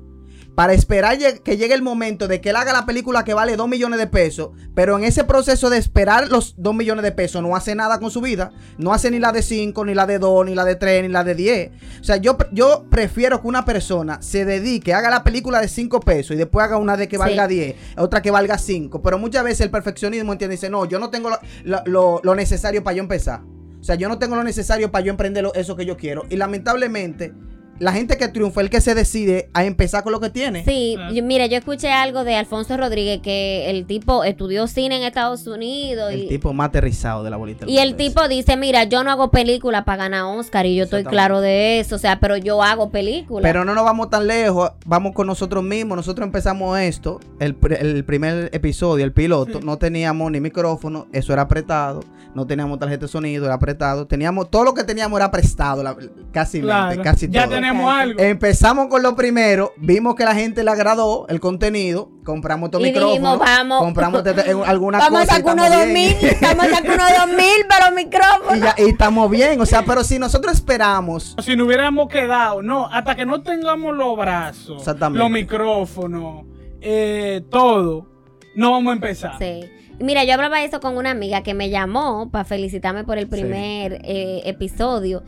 para 0.56 0.74
esperar 0.74 1.18
que 1.44 1.58
llegue 1.58 1.74
el 1.74 1.82
momento 1.82 2.28
de 2.28 2.40
que 2.40 2.52
él 2.52 2.56
haga 2.56 2.74
la 2.74 2.86
película 2.86 3.24
que 3.24 3.34
vale 3.34 3.56
2 3.56 3.68
millones 3.68 3.98
de 4.00 4.06
pesos, 4.08 4.50
pero 4.76 4.98
en 4.98 5.04
ese 5.04 5.24
proceso 5.24 5.70
de 5.72 5.78
esperar 5.78 6.28
los 6.30 6.54
2 6.58 6.76
millones 6.76 7.04
de 7.04 7.12
pesos 7.12 7.42
no 7.42 7.56
hace 7.56 7.74
nada 7.74 8.00
con 8.00 8.12
su 8.12 8.22
vida, 8.22 8.52
no 8.78 8.94
hace 8.94 9.10
ni 9.10 9.18
la 9.20 9.32
de 9.32 9.42
5, 9.42 9.84
ni 9.86 9.96
la 9.96 10.06
de 10.06 10.20
2, 10.20 10.46
ni 10.46 10.54
la 10.54 10.64
de 10.64 10.76
3, 10.76 11.02
ni 11.04 11.08
la 11.10 11.24
de 11.24 11.34
10. 11.34 11.72
O 12.02 12.04
sea, 12.04 12.18
yo, 12.18 12.38
pre- 12.38 12.50
yo 12.52 12.86
prefiero 12.90 13.42
que 13.42 13.48
una 13.48 13.66
persona 13.66 14.22
se 14.22 14.46
dedique, 14.46 14.94
haga 14.94 15.10
la 15.10 15.24
película 15.24 15.60
de 15.60 15.68
5 15.68 16.00
pesos 16.02 16.36
y 16.36 16.38
después 16.38 16.64
haga 16.66 16.78
una 16.78 16.98
de 16.98 17.08
que 17.08 17.16
Sí. 17.16 17.20
valga 17.20 17.48
10, 17.48 17.76
otra 17.98 18.22
que 18.22 18.30
valga 18.30 18.58
5, 18.60 19.02
pero 19.02 19.18
muchas 19.18 19.44
veces 19.44 19.62
el 19.62 19.72
perfeccionismo 19.72 20.34
entiende, 20.34 20.56
dice, 20.56 20.70
no, 20.70 20.86
yo 20.86 21.00
no 21.00 21.10
tengo 21.10 21.30
lo- 21.64 22.22
lo 22.24 22.36
necesario 22.36 22.84
para 22.84 22.96
yo 22.98 23.02
empezar. 23.04 23.42
O 23.80 23.84
sea, 23.84 23.96
yo 23.96 24.08
no 24.08 24.18
tengo 24.18 24.36
lo 24.36 24.44
necesario 24.44 24.92
para 24.92 25.04
yo 25.04 25.10
emprender 25.12 25.44
lo- 25.44 25.54
eso 25.56 25.76
que 25.76 25.86
yo 25.86 25.98
quiero. 25.98 26.24
Y 26.30 26.38
lamentablemente, 26.38 27.34
la 27.80 27.92
gente 27.92 28.18
que 28.18 28.28
triunfa 28.28 28.62
es 28.62 28.66
el 28.66 28.70
que 28.70 28.80
se 28.82 28.96
decide 28.96 29.50
a 29.54 29.66
empezar 29.66 30.04
con 30.04 30.12
lo 30.14 30.20
que 30.20 30.30
tiene. 30.30 30.64
Sí, 30.64 30.96
Ah. 31.00 31.10
yo- 31.12 31.24
mira, 31.24 31.48
yo 31.48 31.58
escuché 31.58 31.92
algo 31.92 32.24
de 32.24 32.36
Alfonso 32.36 32.78
Rodríguez 32.78 33.20
que 33.22 33.70
el 33.70 33.86
tipo 33.86 34.24
estudió 34.24 34.68
cine 34.68 34.98
en 34.98 35.04
Estados 35.04 35.48
Unidos 35.48 36.14
El 36.14 36.24
y, 36.24 36.28
tipo 36.28 36.54
más 36.54 36.70
aterrizado 36.70 37.24
de 37.24 37.30
la 37.32 37.38
bolita. 37.38 37.66
y 37.68 37.80
el 37.80 37.96
tipo 37.96 38.28
dice, 38.28 38.56
mira, 38.58 38.84
yo 38.86 39.04
no 39.04 39.12
hago 39.12 39.32
película 39.32 39.84
para 39.86 40.04
ganar 40.04 40.24
Oscar 40.26 40.66
y 40.66 40.76
yo 40.76 40.84
estoy 40.86 41.04
claro 41.04 41.42
de 41.42 41.80
eso, 41.80 41.96
o 41.96 42.00
sea, 42.00 42.20
pero 42.20 42.38
yo 42.38 42.62
hago 42.64 42.90
película. 42.92 43.42
Pero 43.42 43.66
no 43.66 43.74
nos 43.74 43.84
vamos 43.84 44.10
tan 44.10 44.28
lejos, 44.28 44.72
vamos 44.86 45.14
con 45.14 45.28
nosotros 45.28 45.64
mismos. 45.64 45.96
Nosotros 45.98 46.26
empezamos 46.26 46.80
esto, 46.80 47.20
el, 47.40 47.58
el 47.80 48.06
primer 48.06 48.50
episodio, 48.54 49.04
el 49.04 49.12
piloto, 49.14 49.60
no 49.62 49.78
teníamos 49.78 50.32
ni 50.32 50.40
micrófono, 50.40 51.08
eso 51.12 51.34
era 51.34 51.42
apretado, 51.44 52.02
no 52.36 52.48
teníamos 52.48 52.80
tarjeta 52.80 53.06
de 53.06 53.12
sonido, 53.12 53.46
era 53.46 53.56
apretado, 53.56 54.06
teníamos, 54.08 54.50
todo 54.50 54.64
lo 54.64 54.74
que 54.74 54.84
teníamos 54.84 55.18
era 55.20 55.30
prestado, 55.32 55.84
la- 55.84 55.98
casi, 56.32 56.62
Claro. 56.62 57.02
casi 57.04 57.28
ya 57.30 57.46
todo. 57.46 57.63
Tenemos 57.68 57.94
algo. 57.94 58.20
Empezamos 58.22 58.88
con 58.88 59.02
lo 59.04 59.16
primero, 59.16 59.74
vimos 59.78 60.16
que 60.16 60.26
la 60.26 60.36
gente 60.36 60.64
le 60.64 60.72
agradó 60.72 61.26
el 61.30 61.40
contenido, 61.40 62.12
compramos 62.24 62.68
estos 62.68 62.82
Y 62.82 62.86
dijimos, 62.86 63.12
micrófonos, 63.14 63.40
vamos. 63.40 63.80
compramos 63.80 64.24
te- 64.24 64.34
te- 64.34 64.52
alguna 64.66 65.00
Vamos 65.00 65.22
a 65.22 65.24
cosa 65.26 65.34
y 65.34 65.38
sacar 65.42 65.54
unos 65.54 65.66
estamos 65.66 65.86
2000, 65.88 66.18
bien. 66.22 66.38
vamos 66.42 66.66
a 66.66 66.70
sacar 66.70 66.92
unos 66.96 67.28
2000 67.28 67.48
para 67.70 67.86
los 67.90 67.96
micrófonos. 67.96 68.58
y, 68.58 68.62
ya- 68.62 68.76
y 68.78 68.90
estamos 68.90 69.30
bien, 69.32 69.62
o 69.62 69.66
sea, 69.66 69.84
pero 69.86 70.04
si 70.04 70.20
nosotros 70.20 70.54
esperamos 70.54 71.36
Si 71.44 71.56
no 71.56 71.66
hubiéramos 71.66 72.08
quedado, 72.10 72.62
no, 72.62 72.88
hasta 72.88 73.16
que 73.16 73.26
no 73.26 73.42
tengamos 73.42 73.96
los 73.96 74.16
brazos, 74.18 74.84
los 75.12 75.30
micrófonos, 75.30 76.46
eh, 76.82 77.42
todo, 77.50 78.08
no 78.56 78.72
vamos 78.72 78.92
a 78.92 78.94
empezar. 78.96 79.36
Sí. 79.40 79.62
Mira, 80.00 80.24
yo 80.24 80.34
hablaba 80.34 80.62
eso 80.64 80.80
con 80.80 80.98
una 80.98 81.12
amiga 81.12 81.44
que 81.44 81.54
me 81.54 81.70
llamó 81.70 82.30
para 82.32 82.44
felicitarme 82.44 83.04
por 83.04 83.18
el 83.20 83.26
Sí. 83.26 83.30
primer 83.32 84.02
eh, 84.04 84.42
episodio. 84.46 85.24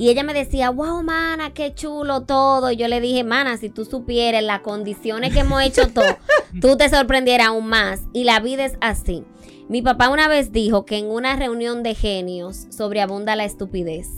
Y 0.00 0.08
ella 0.08 0.22
me 0.22 0.32
decía, 0.32 0.70
wow, 0.70 1.02
mana, 1.02 1.52
qué 1.52 1.74
chulo 1.74 2.22
todo. 2.22 2.70
Y 2.70 2.76
yo 2.76 2.88
le 2.88 3.02
dije, 3.02 3.22
mana, 3.22 3.58
si 3.58 3.68
tú 3.68 3.84
supieras 3.84 4.42
las 4.42 4.60
condiciones 4.60 5.30
que 5.34 5.40
hemos 5.40 5.62
hecho 5.62 5.88
todo, 5.88 6.16
tú 6.62 6.78
te 6.78 6.88
sorprendieras 6.88 7.48
aún 7.48 7.66
más. 7.66 8.00
Y 8.14 8.24
la 8.24 8.40
vida 8.40 8.64
es 8.64 8.78
así. 8.80 9.24
Mi 9.68 9.82
papá 9.82 10.08
una 10.08 10.26
vez 10.26 10.52
dijo 10.52 10.86
que 10.86 10.96
en 10.96 11.10
una 11.10 11.36
reunión 11.36 11.82
de 11.82 11.94
genios 11.94 12.66
sobreabunda 12.70 13.36
la 13.36 13.44
estupidez. 13.44 14.08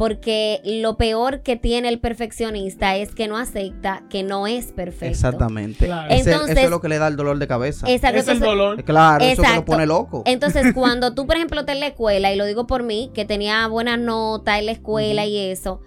Porque 0.00 0.62
lo 0.64 0.96
peor 0.96 1.42
que 1.42 1.56
tiene 1.56 1.90
el 1.90 1.98
perfeccionista 2.00 2.96
es 2.96 3.14
que 3.14 3.28
no 3.28 3.36
acepta 3.36 4.02
que 4.08 4.22
no 4.22 4.46
es 4.46 4.72
perfecto. 4.72 5.04
exactamente. 5.04 5.84
Claro. 5.84 6.08
Ese- 6.10 6.30
Entonces- 6.32 6.56
eso 6.56 6.64
es 6.64 6.70
lo 6.70 6.80
que 6.80 6.88
le 6.88 6.96
da 6.96 7.06
el 7.06 7.16
dolor 7.16 7.38
de 7.38 7.46
cabeza. 7.46 7.86
Exacto. 7.86 8.18
Es 8.18 8.28
el 8.28 8.40
dolor. 8.40 8.82
Claro, 8.82 9.22
eso 9.22 9.42
que 9.42 9.48
lo 9.48 9.52
Exacto. 9.54 9.72
pone 9.72 9.86
loco. 9.86 10.22
Entonces, 10.24 10.72
cuando 10.74 11.12
tú, 11.14 11.26
por 11.26 11.36
ejemplo, 11.36 11.60
estás 11.60 11.74
en 11.74 11.80
la 11.80 11.88
escuela, 11.88 12.32
y 12.32 12.36
lo 12.36 12.46
digo 12.46 12.66
por 12.66 12.82
mí, 12.82 13.10
que 13.12 13.26
tenía 13.26 13.66
buenas 13.66 13.98
notas 13.98 14.58
en 14.58 14.64
la 14.64 14.72
escuela 14.72 15.26
y 15.26 15.36
eso, 15.36 15.82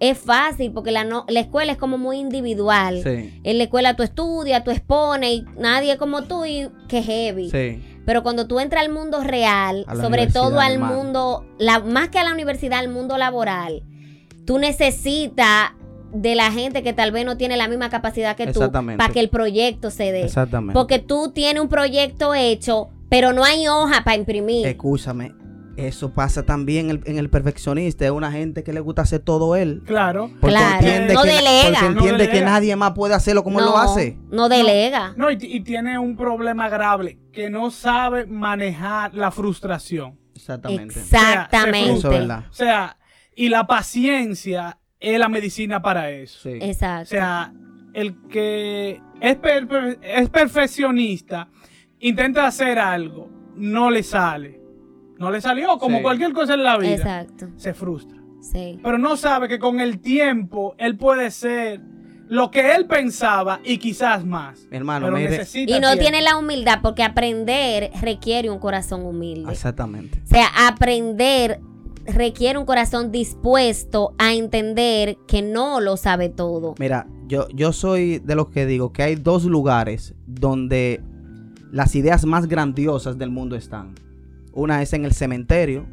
es 0.00 0.18
fácil 0.18 0.72
porque 0.72 0.90
la, 0.90 1.04
no- 1.04 1.24
la 1.28 1.38
escuela 1.38 1.70
es 1.70 1.78
como 1.78 1.98
muy 1.98 2.18
individual. 2.18 3.00
Sí, 3.04 3.40
En 3.44 3.58
la 3.58 3.62
escuela 3.62 3.94
tú 3.94 4.02
estudias, 4.02 4.64
tú 4.64 4.72
expones 4.72 5.30
y 5.30 5.44
nadie 5.56 5.96
como 5.98 6.24
tú 6.24 6.44
y 6.44 6.68
que 6.88 7.00
heavy. 7.00 7.48
sí. 7.48 7.80
Pero 8.04 8.22
cuando 8.22 8.46
tú 8.46 8.58
entras 8.58 8.82
al 8.84 8.90
mundo 8.90 9.22
real, 9.22 9.86
sobre 10.00 10.26
todo 10.26 10.60
al 10.60 10.78
mundo, 10.78 11.46
la, 11.58 11.80
más 11.80 12.08
que 12.08 12.18
a 12.18 12.24
la 12.24 12.32
universidad, 12.32 12.80
al 12.80 12.88
mundo 12.88 13.16
laboral, 13.16 13.82
tú 14.44 14.58
necesitas 14.58 15.70
de 16.12 16.34
la 16.34 16.50
gente 16.50 16.82
que 16.82 16.92
tal 16.92 17.12
vez 17.12 17.24
no 17.24 17.36
tiene 17.36 17.56
la 17.56 17.68
misma 17.68 17.88
capacidad 17.88 18.36
que 18.36 18.46
tú 18.48 18.60
para 18.70 19.08
que 19.12 19.20
el 19.20 19.28
proyecto 19.28 19.90
se 19.90 20.12
dé. 20.12 20.24
Exactamente. 20.24 20.74
Porque 20.74 20.98
tú 20.98 21.32
tienes 21.32 21.62
un 21.62 21.68
proyecto 21.68 22.34
hecho, 22.34 22.90
pero 23.08 23.32
no 23.32 23.44
hay 23.44 23.68
hoja 23.68 24.02
para 24.04 24.16
imprimir. 24.16 24.66
Escúchame, 24.66 25.32
eso 25.76 26.12
pasa 26.12 26.44
también 26.44 26.90
en 26.90 26.90
el, 26.90 27.00
en 27.06 27.18
el 27.18 27.30
perfeccionista. 27.30 28.04
Es 28.04 28.10
una 28.10 28.30
gente 28.32 28.62
que 28.62 28.72
le 28.72 28.80
gusta 28.80 29.02
hacer 29.02 29.20
todo 29.20 29.56
él. 29.56 29.82
Claro. 29.86 30.30
Porque 30.40 30.56
Claro. 30.56 30.74
entiende, 30.86 31.14
No 31.14 31.22
que, 31.22 31.28
delega. 31.30 31.64
porque 31.64 31.80
No 31.80 31.86
entiende 32.00 32.24
que 32.26 32.32
delega. 32.34 32.50
nadie 32.50 32.76
más 32.76 32.92
puede 32.92 33.14
hacerlo 33.14 33.42
como 33.44 33.58
él 33.60 33.64
lo 33.66 33.78
hace. 33.78 34.18
No 34.30 34.48
delega. 34.48 35.14
No, 35.16 35.30
y, 35.30 35.38
y 35.40 35.60
tiene 35.60 35.98
un 35.98 36.16
problema 36.16 36.68
grave, 36.68 37.18
que 37.32 37.48
no 37.50 37.70
sabe 37.70 38.26
manejar 38.26 39.14
la 39.14 39.30
frustración. 39.30 40.18
Exactamente. 40.34 40.98
Exactamente. 40.98 41.92
Eso 41.94 42.10
es 42.12 42.18
verdad. 42.20 42.44
O 42.50 42.52
sea, 42.54 42.96
y 43.34 43.48
la 43.48 43.66
paciencia 43.66 44.78
es 45.00 45.18
la 45.18 45.28
medicina 45.28 45.80
para 45.82 46.10
eso. 46.10 46.38
Sí. 46.42 46.58
O 46.60 46.64
Exacto. 46.64 47.06
sea, 47.10 47.52
el 47.94 48.16
que 48.28 49.00
es, 49.20 49.36
per- 49.36 49.68
per- 49.68 49.98
es 50.02 50.28
perfeccionista, 50.30 51.48
intenta 52.00 52.46
hacer 52.46 52.78
algo, 52.78 53.28
no 53.56 53.90
le 53.90 54.02
sale. 54.02 54.60
No 55.22 55.30
le 55.30 55.40
salió, 55.40 55.78
como 55.78 55.96
Sí. 55.98 56.02
cualquier 56.02 56.32
cosa 56.32 56.54
en 56.54 56.64
la 56.64 56.76
vida. 56.76 56.94
Exacto. 56.94 57.48
Se 57.56 57.72
frustra. 57.72 58.18
Sí. 58.40 58.78
Pero 58.82 58.98
no 58.98 59.16
sabe 59.16 59.48
que 59.48 59.58
con 59.58 59.80
el 59.80 60.00
tiempo 60.00 60.74
él 60.78 60.96
puede 60.96 61.30
ser 61.30 61.80
lo 62.28 62.50
que 62.50 62.74
él 62.74 62.86
pensaba 62.86 63.60
y 63.64 63.78
quizás 63.78 64.24
más. 64.24 64.66
Mi 64.70 64.78
hermano, 64.78 65.06
Pero 65.06 65.16
mire. 65.18 65.30
necesita 65.30 65.70
Y 65.76 65.80
no 65.80 65.88
tiempo. 65.92 66.00
tiene 66.02 66.22
la 66.22 66.36
humildad 66.38 66.78
porque 66.82 67.02
aprender 67.02 67.90
requiere 68.00 68.50
un 68.50 68.58
corazón 68.58 69.04
humilde. 69.06 69.50
Exactamente. 69.52 70.18
O 70.24 70.26
sea, 70.26 70.46
aprender 70.66 71.60
requiere 72.06 72.58
un 72.58 72.64
corazón 72.64 73.12
dispuesto 73.12 74.14
a 74.18 74.32
entender 74.34 75.18
que 75.28 75.40
no 75.42 75.80
lo 75.80 75.96
sabe 75.96 76.28
todo. 76.30 76.74
Mira, 76.78 77.06
yo, 77.28 77.46
yo 77.50 77.72
soy 77.72 78.18
de 78.18 78.34
los 78.34 78.48
que 78.48 78.66
digo 78.66 78.92
que 78.92 79.02
hay 79.04 79.14
dos 79.14 79.44
lugares 79.44 80.14
donde 80.26 81.00
las 81.70 81.94
ideas 81.94 82.24
más 82.24 82.48
grandiosas 82.48 83.18
del 83.18 83.30
mundo 83.30 83.54
están. 83.56 83.94
Una 84.52 84.82
es 84.82 84.92
en 84.92 85.04
el 85.04 85.12
cementerio 85.12 85.86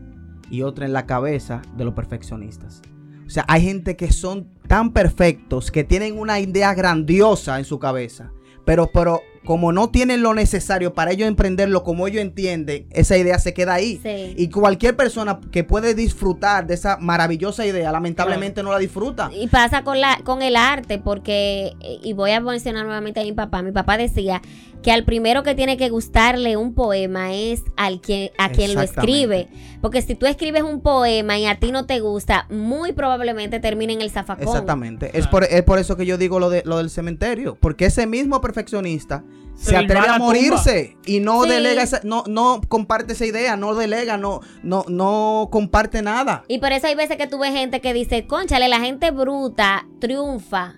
y 0.49 0.61
otra 0.63 0.85
en 0.85 0.93
la 0.93 1.05
cabeza 1.05 1.61
de 1.77 1.85
los 1.85 1.93
perfeccionistas. 1.93 2.81
O 3.25 3.29
sea, 3.29 3.45
hay 3.47 3.61
gente 3.61 3.95
que 3.95 4.11
son 4.11 4.49
tan 4.67 4.91
perfectos 4.91 5.71
que 5.71 5.83
tienen 5.83 6.17
una 6.17 6.39
idea 6.39 6.73
grandiosa 6.73 7.59
en 7.59 7.65
su 7.65 7.77
cabeza. 7.77 8.31
Pero, 8.65 8.89
pero 8.91 9.21
como 9.45 9.71
no 9.71 9.89
tienen 9.89 10.21
lo 10.21 10.33
necesario 10.33 10.93
para 10.93 11.11
ellos 11.11 11.27
emprenderlo 11.27 11.83
como 11.83 12.07
ellos 12.07 12.21
entienden, 12.21 12.87
esa 12.91 13.17
idea 13.17 13.39
se 13.39 13.53
queda 13.53 13.75
ahí. 13.75 13.99
Sí. 14.03 14.33
Y 14.37 14.49
cualquier 14.49 14.95
persona 14.95 15.39
que 15.51 15.63
puede 15.63 15.93
disfrutar 15.93 16.67
de 16.67 16.73
esa 16.73 16.97
maravillosa 16.97 17.65
idea, 17.65 17.91
lamentablemente 17.91 18.63
no 18.63 18.71
la 18.71 18.79
disfruta. 18.79 19.29
Y 19.33 19.47
pasa 19.47 19.83
con 19.83 19.99
la 19.99 20.19
con 20.23 20.41
el 20.41 20.55
arte 20.55 20.99
porque 20.99 21.73
y 22.03 22.13
voy 22.13 22.31
a 22.31 22.39
mencionar 22.39 22.85
nuevamente 22.85 23.19
a 23.19 23.23
mi 23.23 23.33
papá. 23.33 23.61
Mi 23.61 23.71
papá 23.71 23.97
decía 23.97 24.41
que 24.81 24.91
al 24.91 25.03
primero 25.03 25.43
que 25.43 25.55
tiene 25.55 25.77
que 25.77 25.89
gustarle 25.89 26.55
un 26.55 26.73
poema 26.73 27.33
es 27.33 27.63
al 27.75 27.99
quien 27.99 28.31
a 28.37 28.49
quien 28.49 28.73
lo 28.73 28.81
escribe, 28.81 29.47
porque 29.81 30.01
si 30.01 30.15
tú 30.15 30.25
escribes 30.25 30.63
un 30.63 30.81
poema 30.81 31.37
y 31.37 31.45
a 31.45 31.55
ti 31.59 31.71
no 31.71 31.85
te 31.85 31.99
gusta, 31.99 32.47
muy 32.49 32.93
probablemente 32.93 33.59
termine 33.59 33.93
en 33.93 34.01
el 34.01 34.09
zafacón. 34.09 34.47
Exactamente. 34.47 35.11
Es, 35.13 35.27
por, 35.27 35.43
es 35.43 35.63
por 35.63 35.79
eso 35.79 35.97
que 35.97 36.05
yo 36.05 36.17
digo 36.17 36.39
lo, 36.39 36.49
de, 36.49 36.63
lo 36.65 36.77
del 36.77 36.89
cementerio. 36.89 37.57
Porque 37.59 37.85
ese 37.85 38.07
mismo 38.07 38.41
perfeccionista 38.41 39.23
se, 39.55 39.75
atreve 39.75 40.07
a 40.07 40.17
morirse 40.17 40.95
y 41.05 41.19
no 41.19 41.43
Sí. 41.43 41.49
delega 41.49 41.83
esa, 41.83 41.99
no, 42.03 42.23
no 42.27 42.61
comparte 42.69 43.13
esa 43.13 43.25
idea, 43.25 43.57
no 43.57 43.75
delega, 43.75 44.17
no, 44.17 44.39
no, 44.63 44.85
no 44.87 45.49
comparte 45.51 46.01
nada. 46.01 46.43
Y 46.47 46.59
por 46.59 46.71
eso 46.71 46.87
hay 46.87 46.95
veces 46.95 47.17
que 47.17 47.27
tú 47.27 47.39
ves 47.39 47.51
gente 47.51 47.81
que 47.81 47.93
dice, 47.93 48.25
conchale, 48.25 48.67
la 48.69 48.79
gente 48.79 49.11
bruta 49.11 49.85
triunfa. 49.99 50.75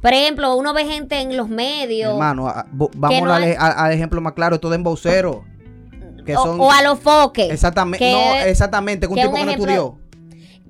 Por 0.00 0.12
ejemplo, 0.12 0.54
uno 0.56 0.72
ve 0.74 0.86
gente 0.86 1.20
en 1.20 1.36
los 1.36 1.48
medios 1.48 2.12
Hermano, 2.12 2.46
a- 2.48 2.66
vamos 2.70 3.22
no 3.22 3.34
al, 3.34 3.42
hay- 3.42 3.56
al- 3.58 3.74
al 3.76 3.92
ejemplo 3.92 4.20
más 4.20 4.32
claro, 4.32 4.58
todo 4.60 4.72
en 4.74 4.82
vocero. 4.84 5.44
Que 6.24 6.36
o, 6.36 6.42
son, 6.42 6.60
o 6.60 6.70
a 6.70 6.82
los 6.82 6.98
foques. 7.00 7.50
exactamente, 7.50 7.98
que- 8.04 8.12
no, 8.12 8.34
exactamente, 8.48 9.06
que 9.06 9.12
un 9.12 9.16
que 9.16 9.22
tipo 9.22 9.32
un 9.34 9.38
que 9.40 9.44
no 9.44 9.50
estudió. 9.52 9.98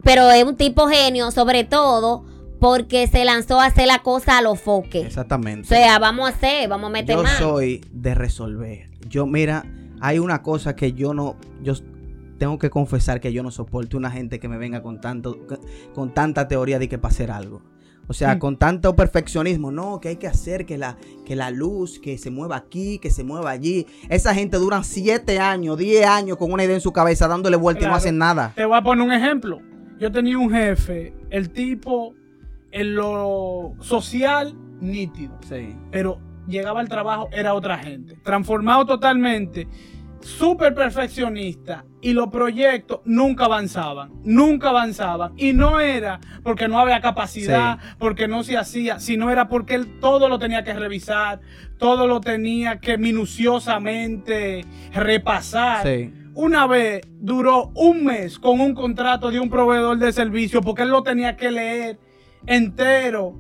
Pero 0.03 0.31
es 0.31 0.45
un 0.45 0.57
tipo 0.57 0.87
genio, 0.89 1.31
sobre 1.31 1.65
todo 1.65 2.25
porque 2.61 3.07
se 3.07 3.25
lanzó 3.25 3.61
a 3.61 3.67
hacer 3.67 3.87
la 3.87 4.01
cosa 4.03 4.39
a 4.39 4.43
los 4.43 4.61
foques. 4.61 5.05
O 5.05 5.07
Exactamente. 5.07 5.69
sea, 5.69 5.99
vamos 5.99 6.29
a 6.29 6.33
hacer, 6.35 6.69
vamos 6.69 6.89
a 6.89 6.93
meter 6.93 7.17
yo 7.17 7.23
más. 7.23 7.39
soy 7.39 7.81
de 7.93 8.15
resolver. 8.15 8.89
Yo, 9.09 9.27
mira, 9.27 9.65
hay 10.01 10.19
una 10.19 10.43
cosa 10.43 10.75
que 10.77 10.93
yo 10.93 11.15
no, 11.15 11.37
yo 11.63 11.75
tengo 12.39 12.59
que 12.59 12.71
confesar 12.71 13.21
que 13.21 13.33
yo 13.33 13.43
no 13.43 13.51
soporto 13.51 13.97
una 13.97 14.11
gente 14.11 14.39
que 14.39 14.49
me 14.49 14.59
venga 14.59 14.83
con 14.83 15.01
tanto, 15.01 15.39
con 15.95 16.15
tanta 16.15 16.47
teoría 16.49 16.79
de 16.79 16.89
que 16.89 16.99
para 16.99 17.13
hacer 17.13 17.31
algo. 17.31 17.63
O 18.11 18.15
sea, 18.15 18.37
Mm. 18.37 18.39
con 18.39 18.57
tanto 18.57 18.97
perfeccionismo, 18.97 19.71
no, 19.71 20.01
que 20.01 20.09
hay 20.09 20.17
que 20.17 20.27
hacer 20.29 20.65
que 20.65 20.79
la, 20.79 20.97
que 21.27 21.37
la 21.37 21.51
luz, 21.51 21.99
que 21.99 22.17
se 22.17 22.31
mueva 22.31 22.57
aquí, 22.57 22.99
que 23.01 23.11
se 23.11 23.23
mueva 23.23 23.51
allí. 23.51 23.87
Esa 24.09 24.35
gente 24.35 24.57
duran 24.57 24.83
7 24.83 25.39
años, 25.41 25.77
10 25.77 26.07
años 26.07 26.39
con 26.39 26.51
una 26.51 26.65
idea 26.65 26.75
en 26.77 26.81
su 26.81 26.91
cabeza 26.93 27.29
dándole 27.29 27.57
vuelta 27.59 27.85
y 27.85 27.89
no 27.89 27.95
hacen 27.95 28.17
nada. 28.17 28.53
Te 28.57 28.65
voy 28.65 28.79
a 28.79 28.83
poner 28.83 29.05
un 29.05 29.13
ejemplo. 29.13 29.61
Yo 30.01 30.11
tenía 30.11 30.39
un 30.39 30.51
jefe, 30.51 31.13
el 31.29 31.51
tipo 31.51 32.15
en 32.71 32.95
lo 32.95 33.75
social 33.81 34.55
nítido. 34.81 35.39
Sí. 35.49 35.77
Pero 35.91 36.21
llegaba 36.47 36.81
al 36.81 36.89
trabajo, 36.89 37.29
era 37.33 37.55
otra 37.55 37.79
gente. 37.79 38.17
Transformado 38.25 38.87
totalmente, 38.87 39.69
súper 40.21 40.75
perfeccionista. 40.75 41.85
Y 42.01 42.13
los 42.13 42.29
proyectos 42.29 43.01
nunca 43.05 43.47
avanzaban, 43.47 44.13
nunca 44.23 44.69
avanzaban. 44.69 45.33
Y 45.37 45.53
no 45.53 45.81
era 45.81 46.21
porque 46.45 46.69
no 46.69 46.79
había 46.79 47.01
capacidad, 47.01 47.79
porque 47.99 48.29
no 48.29 48.45
se 48.45 48.57
hacía, 48.57 49.01
sino 49.01 49.31
era 49.31 49.49
porque 49.49 49.75
él 49.75 49.99
todo 50.01 50.29
lo 50.29 50.39
tenía 50.39 50.63
que 50.63 50.75
revisar, 50.75 51.41
todo 51.77 52.07
lo 52.07 52.21
tenía 52.21 52.79
que 52.79 52.99
minuciosamente 52.99 54.65
repasar. 54.93 55.85
Sí. 55.85 56.13
Una 56.35 56.69
vez 56.69 57.01
duró 57.19 57.73
un 57.75 58.05
mes 58.05 58.39
con 58.39 58.61
un 58.61 58.73
contrato 58.75 59.33
de 59.33 59.41
un 59.41 59.51
proveedor 59.51 59.99
de 59.99 60.13
servicio 60.13 60.61
porque 60.61 60.83
él 60.83 60.91
lo 60.91 61.03
tenía 61.03 61.37
que 61.37 61.51
leer 61.51 61.99
entero 62.47 63.37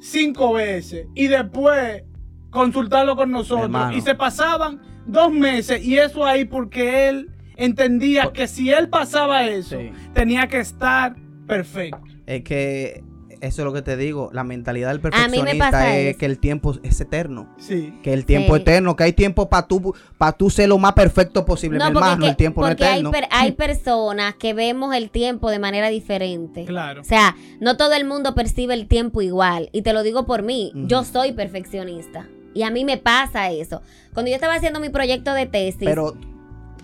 cinco 0.00 0.54
veces 0.54 1.06
y 1.14 1.26
después 1.28 2.04
consultarlo 2.50 3.16
con 3.16 3.30
nosotros. 3.30 3.64
Hermano. 3.64 3.96
Y 3.96 4.00
se 4.00 4.14
pasaban 4.14 4.80
dos 5.06 5.32
meses 5.32 5.84
y 5.84 5.98
eso 5.98 6.24
ahí 6.24 6.44
porque 6.44 7.08
él 7.08 7.30
entendía 7.56 8.32
que 8.32 8.46
si 8.48 8.70
él 8.70 8.88
pasaba 8.88 9.46
eso, 9.46 9.78
Sí. 9.78 9.90
tenía 10.14 10.46
que 10.48 10.58
estar 10.60 11.14
perfecto. 11.46 12.00
Es 12.26 12.42
que 12.42 13.04
eso 13.40 13.62
es 13.62 13.64
lo 13.66 13.72
que 13.72 13.82
te 13.82 13.96
digo. 13.96 14.30
La 14.32 14.44
mentalidad 14.44 14.88
del 14.90 15.00
perfeccionista 15.00 15.96
es 15.98 16.08
eso. 16.10 16.18
que 16.18 16.26
el 16.26 16.38
tiempo 16.38 16.74
es 16.82 17.00
eterno. 17.00 17.54
Sí. 17.58 17.94
Que 18.02 18.12
el 18.12 18.24
tiempo 18.26 18.54
Sí. 18.54 18.56
es 18.56 18.60
eterno, 18.62 18.96
que 18.96 19.04
hay 19.04 19.12
tiempo 19.12 19.48
para 19.48 19.66
tú, 19.66 19.94
para 20.18 20.32
tú 20.32 20.50
ser 20.50 20.68
lo 20.68 20.78
más 20.78 20.92
perfecto 20.92 21.44
posible. 21.44 21.78
Mi 21.78 21.84
No, 21.84 21.92
porque, 21.92 21.98
hermano, 22.08 22.24
que- 22.24 22.30
el 22.30 22.36
tiempo 22.36 22.60
no 22.60 22.66
es 22.68 22.70
porque 22.72 22.84
hay, 22.84 22.92
eterno. 23.00 23.10
per- 23.10 23.28
hay 23.30 23.52
personas 23.52 24.34
que 24.36 24.54
vemos 24.54 24.94
el 24.94 25.10
tiempo 25.10 25.50
de 25.50 25.58
manera 25.58 25.88
diferente. 25.88 26.64
Claro. 26.64 27.00
O 27.00 27.04
sea, 27.04 27.36
no 27.60 27.76
todo 27.76 27.92
el 27.94 28.04
mundo 28.04 28.34
percibe 28.34 28.74
el 28.74 28.86
tiempo 28.88 29.22
igual. 29.22 29.68
Y 29.72 29.82
te 29.82 29.92
lo 29.92 30.02
digo 30.02 30.26
por 30.26 30.42
mí, 30.42 30.72
yo 30.74 31.04
soy 31.04 31.32
perfeccionista. 31.32 32.28
Y 32.54 32.62
a 32.64 32.70
mí 32.70 32.84
me 32.84 32.96
pasa 32.98 33.50
eso. 33.50 33.80
Cuando 34.12 34.28
yo 34.30 34.34
estaba 34.34 34.54
haciendo 34.54 34.80
mi 34.80 34.88
proyecto 34.88 35.32
de 35.34 35.46
tesis, 35.46 35.82
Pero 35.84 36.16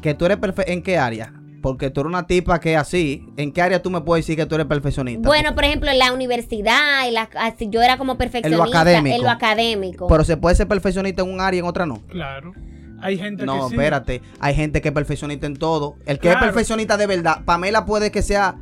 que 0.00 0.14
tú 0.14 0.24
eres 0.26 0.36
perfecto, 0.38 0.70
¿en 0.72 0.82
qué 0.82 0.96
área? 0.98 1.32
Porque 1.62 1.90
tú 1.90 2.00
eres 2.00 2.08
una 2.10 2.26
tipa 2.26 2.60
que 2.60 2.74
es 2.74 2.78
así. 2.78 3.26
¿En 3.36 3.52
qué 3.52 3.62
área 3.62 3.82
tú 3.82 3.90
me 3.90 4.00
puedes 4.00 4.24
decir 4.24 4.36
que 4.36 4.46
tú 4.46 4.54
eres 4.54 4.66
perfeccionista? 4.66 5.26
bueno, 5.28 5.54
por 5.54 5.64
ejemplo, 5.64 5.90
en 5.90 5.98
la 5.98 6.12
universidad, 6.12 7.08
en 7.08 7.14
la- 7.14 7.28
así, 7.38 7.68
yo 7.70 7.82
era 7.82 7.98
como 7.98 8.16
perfeccionista 8.18 8.64
académico. 8.64 9.16
en 9.16 9.22
lo 9.22 9.30
académico. 9.30 10.06
Pero 10.06 10.24
se 10.24 10.36
puede 10.36 10.54
ser 10.56 10.68
perfeccionista 10.68 11.22
en 11.22 11.32
un 11.32 11.40
área 11.40 11.58
y 11.58 11.60
en 11.60 11.66
otra 11.66 11.86
no. 11.86 12.02
Claro. 12.08 12.52
Hay 13.00 13.18
gente 13.18 13.44
No, 13.44 13.54
que 13.54 13.60
sí. 13.68 13.74
espérate. 13.74 14.22
Hay 14.40 14.54
gente 14.54 14.80
que 14.80 14.88
es 14.88 14.94
perfeccionista 14.94 15.46
en 15.46 15.56
todo. 15.56 15.96
El 16.06 16.16
que 16.18 16.28
Claro. 16.28 16.38
es 16.38 16.44
perfeccionista 16.46 16.96
de 16.96 17.06
verdad, 17.06 17.44
Pamela 17.44 17.84
puede 17.84 18.10
que 18.10 18.22
sea 18.22 18.56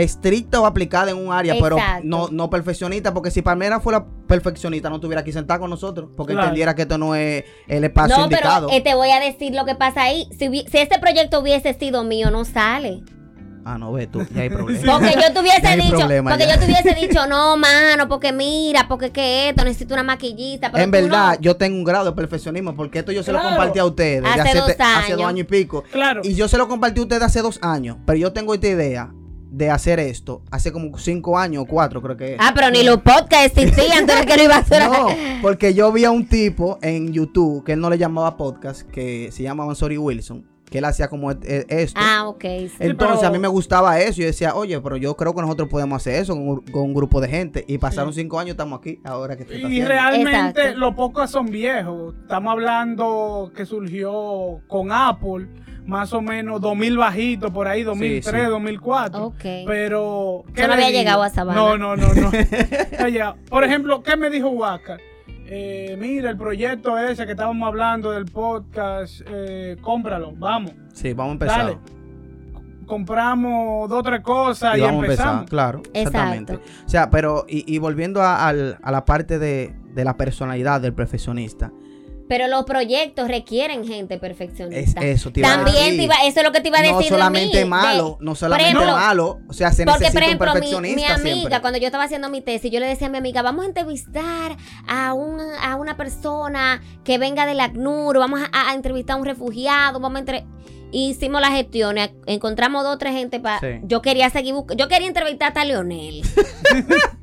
estricta 0.00 0.60
o 0.60 0.66
aplicada 0.66 1.10
en 1.10 1.16
un 1.16 1.32
área, 1.32 1.54
pero 1.60 1.76
no, 2.02 2.28
no 2.30 2.50
perfeccionista. 2.50 3.12
Porque 3.14 3.30
si 3.30 3.42
Pamela 3.42 3.80
fuera 3.80 4.06
perfeccionista, 4.26 4.88
no 4.90 4.96
estuviera 4.96 5.20
aquí 5.22 5.32
sentada 5.32 5.58
con 5.60 5.70
nosotros. 5.70 6.10
Porque 6.16 6.32
Claro. 6.32 6.48
entendiera 6.48 6.74
que 6.74 6.82
esto 6.82 6.98
no 6.98 7.14
es 7.14 7.44
el 7.66 7.84
espacio 7.84 8.16
no, 8.16 8.24
indicado. 8.24 8.66
pero 8.68 8.78
eh, 8.78 8.82
te 8.82 8.94
voy 8.94 9.10
a 9.10 9.20
decir 9.20 9.54
lo 9.54 9.64
que 9.64 9.74
pasa 9.74 10.02
ahí. 10.02 10.28
Si, 10.38 10.64
este 10.72 10.98
proyecto 10.98 11.40
hubiese 11.40 11.74
sido 11.74 12.04
mío, 12.04 12.30
no 12.30 12.44
sale. 12.44 13.02
Ah, 13.64 13.76
no, 13.76 13.92
ve 13.92 14.06
tú, 14.06 14.24
ya 14.34 14.42
hay 14.42 14.48
problema. 14.48 14.92
Porque 14.98 15.14
yo 15.20 15.30
te 15.30 15.40
hubiese 15.40 15.76
dicho, 15.76 15.96
problema, 15.98 16.30
porque 16.30 16.46
ya. 16.46 16.54
yo 16.54 16.58
te 16.60 16.64
hubiese 16.64 16.94
dicho, 17.06 17.26
no, 17.26 17.58
mano, 17.58 18.08
porque 18.08 18.32
mira, 18.32 18.88
porque 18.88 19.10
que 19.10 19.50
esto, 19.50 19.62
necesito 19.62 19.92
una 19.92 20.02
maquillista. 20.04 20.72
Pero 20.72 20.84
en 20.84 20.90
verdad, 20.90 21.34
no. 21.34 21.40
yo 21.42 21.56
tengo 21.56 21.76
un 21.76 21.84
grado 21.84 22.06
de 22.06 22.12
perfeccionismo 22.12 22.74
porque 22.74 23.00
esto 23.00 23.12
yo 23.12 23.22
se 23.22 23.30
lo 23.30 23.42
compartí 23.42 23.78
a 23.78 23.84
ustedes 23.84 24.22
de 24.22 24.28
Hace 24.28 24.56
dos 24.56 24.74
te- 24.74 24.82
hace 24.82 25.12
dos 25.12 25.20
años. 25.20 25.28
años 25.28 25.40
y 25.40 25.44
pico. 25.44 25.84
Claro. 25.92 26.22
Y 26.24 26.34
yo 26.34 26.48
se 26.48 26.56
lo 26.56 26.66
compartí 26.66 27.00
a 27.00 27.02
ustedes 27.02 27.22
hace 27.22 27.42
dos 27.42 27.58
años, 27.60 27.98
pero 28.06 28.18
yo 28.18 28.32
tengo 28.32 28.54
esta 28.54 28.68
idea 28.68 29.12
de 29.58 29.70
hacer 29.70 29.98
esto 30.00 30.42
hace 30.50 30.72
como 30.72 30.96
cinco 30.98 31.36
años 31.36 31.64
o 31.64 31.66
cuatro, 31.66 32.00
creo 32.00 32.16
que 32.16 32.34
es. 32.34 32.40
Ah, 32.40 32.52
pero 32.54 32.70
ni 32.70 32.82
los 32.84 32.98
podcasts 33.02 33.58
existían, 33.58 34.04
eres 34.10 34.24
que 34.26 34.36
lo 34.36 34.44
iba 34.44 34.54
a 34.54 34.58
hacer. 34.60 34.82
No, 34.88 35.08
porque 35.42 35.74
yo 35.74 35.92
vi 35.92 36.04
a 36.04 36.10
un 36.10 36.26
tipo 36.26 36.78
en 36.80 37.12
YouTube 37.12 37.64
que 37.64 37.72
él 37.72 37.80
no 37.80 37.90
le 37.90 37.98
llamaba 37.98 38.36
podcast, 38.36 38.82
que 38.90 39.30
se 39.32 39.42
llamaba 39.42 39.74
Sorry 39.74 39.98
Wilson, 39.98 40.46
que 40.70 40.78
él 40.78 40.84
hacía 40.84 41.08
como 41.08 41.30
e- 41.32 41.38
e- 41.42 41.66
esto. 41.68 41.98
Ah, 42.02 42.28
ok. 42.28 42.42
sí. 42.42 42.70
Entonces 42.78 43.18
pero- 43.18 43.28
a 43.28 43.30
mí 43.32 43.38
me 43.38 43.48
gustaba 43.48 43.98
eso. 44.00 44.20
Yo 44.20 44.26
decía, 44.26 44.54
oye, 44.54 44.78
pero 44.80 44.96
yo 44.96 45.16
creo 45.16 45.34
que 45.34 45.40
nosotros 45.40 45.68
podemos 45.68 45.96
hacer 46.02 46.16
eso 46.22 46.34
con, 46.34 46.46
un- 46.48 46.60
con 46.60 46.82
un 46.82 46.94
grupo 46.94 47.20
de 47.20 47.28
gente. 47.28 47.64
Y 47.66 47.78
pasaron 47.78 48.12
cinco 48.12 48.38
años, 48.38 48.50
estamos 48.52 48.78
aquí, 48.78 49.00
ahora 49.04 49.36
que 49.36 49.42
estoy 49.44 49.64
Y 49.64 49.82
realmente 49.84 50.30
Exacto. 50.60 50.78
los 50.78 50.94
pocos 50.94 51.30
son 51.30 51.46
viejos. 51.46 52.14
Estamos 52.22 52.52
hablando 52.52 53.50
que 53.56 53.64
surgió 53.66 54.60
con 54.68 54.92
Apple, 54.92 55.48
más 55.88 56.12
o 56.12 56.20
menos 56.20 56.60
2000 56.60 56.98
bajitos 56.98 57.50
por 57.50 57.66
ahí, 57.66 57.82
2003, 57.82 58.44
sí. 58.44 58.50
2004. 58.50 59.24
Ok. 59.24 59.42
Pero. 59.66 60.44
Yo 60.54 60.66
no 60.68 60.74
había 60.74 60.86
digo? 60.88 60.98
llegado 60.98 61.22
a 61.22 61.30
Sabana. 61.30 61.58
No, 61.58 61.78
no, 61.78 61.96
no, 61.96 62.06
no. 62.14 62.30
Por 63.48 63.64
ejemplo, 63.64 64.02
¿qué 64.02 64.16
me 64.16 64.30
dijo 64.30 64.50
Huaca? 64.50 64.98
Eh, 65.50 65.96
mira, 65.98 66.28
el 66.28 66.36
proyecto 66.36 66.98
ese 66.98 67.24
que 67.24 67.32
estábamos 67.32 67.66
hablando 67.66 68.10
del 68.12 68.26
podcast, 68.26 69.22
eh, 69.26 69.76
cómpralo, 69.80 70.32
vamos. 70.36 70.72
Sí, 70.92 71.14
vamos 71.14 71.30
a 71.30 71.32
empezar. 71.32 71.58
Dale. 71.64 71.78
Compramos 72.86 73.88
dos 73.88 74.00
o 74.00 74.02
tres 74.02 74.20
cosas 74.20 74.76
y, 74.76 74.78
y 74.78 74.82
vamos 74.82 75.02
a 75.02 75.06
empezamos. 75.06 75.32
empezar, 75.40 75.48
claro. 75.50 75.78
Exacto. 75.78 76.00
Exactamente. 76.00 76.54
O 76.54 76.88
sea, 76.88 77.10
pero, 77.10 77.44
y, 77.48 77.74
y 77.74 77.78
volviendo 77.78 78.22
a, 78.22 78.48
a 78.48 78.52
la 78.90 79.04
parte 79.04 79.38
de, 79.38 79.74
de 79.94 80.04
la 80.04 80.16
personalidad 80.16 80.80
del 80.80 80.94
perfeccionista, 80.94 81.70
Pero 82.28 82.46
los 82.46 82.64
proyectos 82.64 83.26
requieren 83.28 83.86
gente 83.86 84.14
es 84.14 84.20
perfeccionista. 84.20 85.00
eso, 85.00 85.32
te 85.32 85.40
iba 85.40 85.48
a 85.52 85.56
También 85.56 85.76
decir. 85.76 85.96
te 85.98 86.04
iba, 86.04 86.14
eso 86.24 86.40
es 86.40 86.46
lo 86.46 86.52
que 86.52 86.60
te 86.60 86.68
iba 86.68 86.78
a 86.78 86.82
decir 86.82 86.94
No 86.94 87.00
de 87.00 87.08
solamente 87.08 87.64
mí, 87.64 87.70
malo, 87.70 88.16
de- 88.20 88.24
no 88.26 88.34
solamente 88.34 88.70
ejemplo, 88.70 88.92
malo, 88.92 89.38
o 89.48 89.52
sea, 89.52 89.72
se 89.72 89.84
Porque, 89.84 90.00
necesita 90.04 90.20
por 90.20 90.22
ejemplo, 90.28 90.46
un 90.52 90.54
mi, 90.54 90.60
perfeccionista 90.60 90.96
mi 90.96 91.04
amiga, 91.20 91.34
siempre. 91.40 91.60
cuando 91.60 91.78
yo 91.78 91.86
estaba 91.86 92.04
haciendo 92.04 92.28
mi 92.28 92.40
tesis, 92.42 92.70
yo 92.70 92.80
le 92.80 92.86
decía 92.86 93.06
a 93.06 93.10
mi 93.10 93.18
amiga, 93.18 93.42
vamos 93.42 93.64
a 93.64 93.68
entrevistar 93.68 94.56
a 94.86 95.14
una, 95.14 95.58
a 95.62 95.76
una 95.76 95.96
persona 95.96 96.82
que 97.04 97.18
venga 97.18 97.46
del 97.46 97.60
ACNUR, 97.60 98.18
vamos 98.18 98.40
a, 98.52 98.70
a 98.70 98.74
entrevistar 98.74 99.16
a 99.16 99.20
un 99.20 99.24
refugiado, 99.24 99.98
vamos 100.00 100.16
a 100.16 100.20
entre... 100.20 100.44
Hicimos 100.90 101.42
las 101.42 101.50
gestiones, 101.50 102.12
encontramos 102.24 102.82
dos 102.82 102.94
o 102.94 102.98
tres 102.98 103.12
gente 103.12 103.40
para... 103.40 103.60
Sí. 103.60 103.80
Yo 103.82 104.00
quería 104.00 104.30
seguir 104.30 104.54
buscando, 104.54 104.82
yo 104.82 104.88
quería 104.88 105.06
entrevistar 105.06 105.48
hasta 105.48 105.60
a 105.60 105.64
Leonel. 105.66 106.22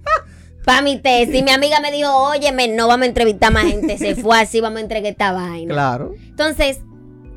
para 0.65 0.82
mi 0.82 0.97
tesis, 0.97 1.43
mi 1.43 1.51
amiga 1.51 1.80
me 1.80 1.91
dijo, 1.91 2.12
óyeme, 2.12 2.67
no 2.67 2.88
vamos 2.88 3.04
a 3.04 3.08
entrevistar 3.08 3.54
más 3.54 3.65
gente, 3.65 3.97
se 3.97 4.15
fue 4.21 4.41
así, 4.41 4.60
vamos 4.60 4.80
a 4.80 4.82
entregar 4.82 5.12
esta 5.12 5.32
vaina. 5.32 5.73
Claro. 5.73 6.13
Entonces, 6.28 6.82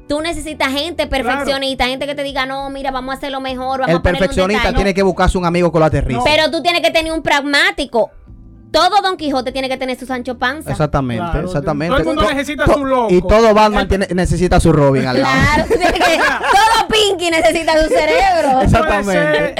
tú 0.08 0.20
necesitas 0.20 0.72
gente 0.72 1.06
perfeccionista, 1.06 1.86
gente 1.86 2.06
que 2.06 2.14
te 2.14 2.22
diga, 2.22 2.46
no, 2.46 2.70
mira, 2.70 2.90
vamos 2.90 3.14
a 3.14 3.18
hacerlo 3.18 3.40
mejor, 3.40 3.80
vamos 3.80 3.88
El 3.88 3.94
a 3.94 3.96
un 3.98 4.02
perfeccionista 4.02 4.62
detalle". 4.62 4.76
tiene 4.76 4.94
que 4.94 5.02
buscarse 5.02 5.38
un 5.38 5.44
amigo 5.44 5.70
que 5.70 5.78
lo 5.78 5.84
aterrice. 5.84 6.20
Pero 6.24 6.50
tú 6.50 6.62
tienes 6.62 6.80
que 6.80 6.90
tener 6.90 7.12
un 7.12 7.22
pragmático. 7.22 8.10
Todo 8.70 9.00
Don 9.02 9.16
Quijote 9.16 9.52
tiene 9.52 9.68
que 9.68 9.76
tener 9.76 9.98
su 9.98 10.04
Sancho 10.06 10.38
Panza. 10.38 10.70
Exactamente, 10.70 11.22
Claro, 11.30 11.46
exactamente. 11.46 11.90
todo 11.90 12.00
el 12.00 12.06
mundo 12.16 12.30
necesita 12.32 12.64
to- 12.64 12.74
su 12.74 12.84
loco. 12.84 13.14
Y 13.14 13.22
todo 13.22 13.54
Batman 13.54 13.88
tiene- 13.88 14.08
necesita 14.14 14.60
su 14.60 14.72
Robin 14.72 15.06
al 15.06 15.20
lado. 15.22 15.34
Claro, 15.66 15.68
todo 16.52 16.88
Pinky 16.88 17.30
necesita 17.30 17.82
su 17.82 17.88
cerebro. 17.88 18.52
Puede 18.52 18.64
Exactamente. 18.64 19.12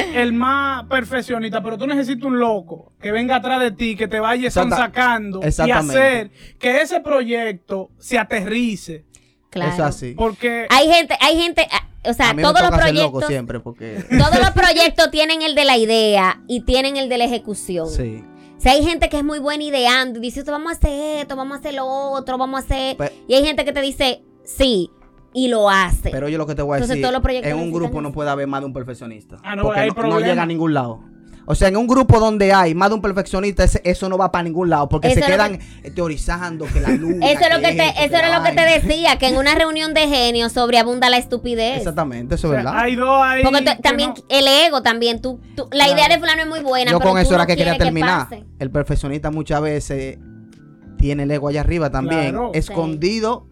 ser 0.03 0.17
el 0.17 0.33
más 0.33 0.85
perfeccionista, 0.85 1.63
pero 1.63 1.79
tú 1.79 1.87
necesitas 1.87 2.25
un 2.25 2.39
loco 2.39 2.93
que 3.01 3.13
venga 3.13 3.37
atrás 3.37 3.61
de 3.61 3.71
ti, 3.73 3.97
que 3.97 4.09
te 4.09 4.21
vaya 4.21 4.49
Exacta- 4.49 4.77
sacando 4.77 5.41
y 5.43 5.71
hacer 5.71 6.31
que 6.59 6.81
ese 6.83 7.01
proyecto 7.01 7.91
se 7.99 8.19
aterrice. 8.19 9.05
Claro. 9.51 9.73
Eso 9.73 9.85
así. 9.85 10.13
Porque 10.17 10.67
Hay 10.69 10.87
gente, 10.93 11.17
hay 11.21 11.41
gente, 11.41 11.67
ah, 11.71 11.89
o 12.05 12.13
sea, 12.13 12.35
todos 12.35 12.61
los 12.61 12.71
proyectos, 12.79 13.27
siempre 13.27 13.61
porque... 13.61 14.05
todos 14.11 14.39
los 14.39 14.51
proyectos 14.51 15.11
tienen 15.11 15.41
el 15.43 15.55
de 15.55 15.65
la 15.65 15.77
idea 15.79 16.41
y 16.47 16.61
tienen 16.65 16.97
el 16.99 17.09
de 17.09 17.19
la 17.19 17.25
ejecución. 17.25 17.89
sí. 17.89 18.23
Sea, 18.59 18.73
hay 18.73 18.85
gente 18.85 19.09
que 19.09 19.19
es 19.19 19.25
muy 19.25 19.39
buena 19.39 19.63
ideando 19.63 20.19
y 20.19 20.23
dice, 20.23 20.41
esto, 20.41 20.53
vamos 20.53 20.73
a 20.73 20.77
hacer 20.77 21.21
esto, 21.21 21.37
vamos 21.37 21.57
a 21.57 21.61
hacer 21.61 21.75
lo 21.75 21.87
otro, 21.87 22.37
vamos 22.39 22.61
a 22.61 22.65
hacer... 22.65 22.97
Y 23.29 23.35
hay 23.35 23.45
gente 23.45 23.65
que 23.65 23.73
te 23.73 23.81
dice, 23.81 24.23
sí, 24.45 24.91
y 25.33 25.49
lo 25.49 25.71
hace. 25.71 26.11
Pero 26.11 26.29
yo 26.29 26.39
lo 26.39 26.47
que 26.47 26.55
te 26.55 26.63
voy 26.63 26.75
a 26.75 26.77
Entonces, 26.79 26.97
decir, 26.97 27.03
todos 27.03 27.13
los 27.13 27.23
proyectos 27.23 27.53
en 27.53 27.59
un 27.59 27.71
grupo 27.71 28.01
no 28.01 28.13
puede 28.13 28.31
haber 28.31 28.49
más 28.49 28.61
de 28.61 28.67
un 28.67 28.73
perfeccionista. 28.73 29.37
Ah, 29.45 29.55
no, 29.55 29.63
porque 29.63 29.81
hay 29.81 29.91
no, 29.91 30.21
llega 30.21 30.43
a 30.43 30.47
ningún 30.47 30.75
lado. 30.75 31.01
O 31.51 31.55
sea, 31.55 31.69
en 31.69 31.79
un 31.79 31.87
grupo 31.87 32.21
donde 32.21 32.53
hay 32.53 32.75
más 32.75 32.91
de 32.91 32.97
un 32.97 33.01
perfeccionista, 33.01 33.65
ese- 33.65 33.81
eso 33.83 34.09
no 34.11 34.19
va 34.19 34.31
para 34.31 34.43
ningún 34.45 34.69
lado, 34.69 34.87
porque 34.89 35.09
Eso 35.09 35.21
se 35.21 35.27
quedan 35.27 35.59
teorizando 35.95 36.67
que 36.67 36.79
la 36.81 36.91
luz. 36.91 37.15
Eso 37.23 37.41
es 37.41 37.55
lo 37.57 37.61
que 37.63 37.75
te, 37.75 38.05
eso 38.05 38.17
era 38.17 38.39
lo 38.39 38.45
que 38.45 38.53
te 38.53 38.61
decía, 38.63 39.17
que 39.19 39.29
en 39.29 39.37
una 39.39 39.55
reunión 39.55 39.95
de 39.95 40.07
genios 40.09 40.53
sobreabunda 40.53 41.09
la 41.09 41.17
estupidez. 41.17 41.79
Exactamente, 41.79 42.35
eso 42.35 42.49
o 42.49 42.53
es 42.53 42.63
sea, 42.63 42.71
verdad. 42.71 42.83
hay 42.85 42.97
dos 42.97 43.21
ahí. 43.23 43.43
Porque 43.43 43.63
tú- 43.63 43.83
también 43.83 44.11
no- 44.11 44.25
el 44.29 44.47
ego 44.47 44.83
también, 44.83 45.23
tú, 45.23 45.41
tú- 45.57 45.69
la 45.73 45.87
Claro. 45.87 45.93
idea 45.95 46.09
de 46.09 46.19
fulano 46.19 46.43
es 46.43 46.49
muy 46.49 46.61
buena, 46.61 46.91
Yo 46.91 46.99
pero 46.99 47.11
con 47.13 47.19
tú 47.19 47.23
eso 47.27 47.35
era 47.35 47.45
no 47.45 47.47
que 47.47 47.57
quería 47.57 47.79
terminar. 47.79 48.27
el 48.59 48.71
perfeccionista 48.71 49.31
muchas 49.31 49.63
veces 49.63 50.19
tiene 50.99 51.23
el 51.23 51.31
ego 51.31 51.49
allá 51.49 51.61
arriba 51.63 51.89
también, 51.91 52.31
Claro. 52.33 52.51
escondido. 52.55 53.47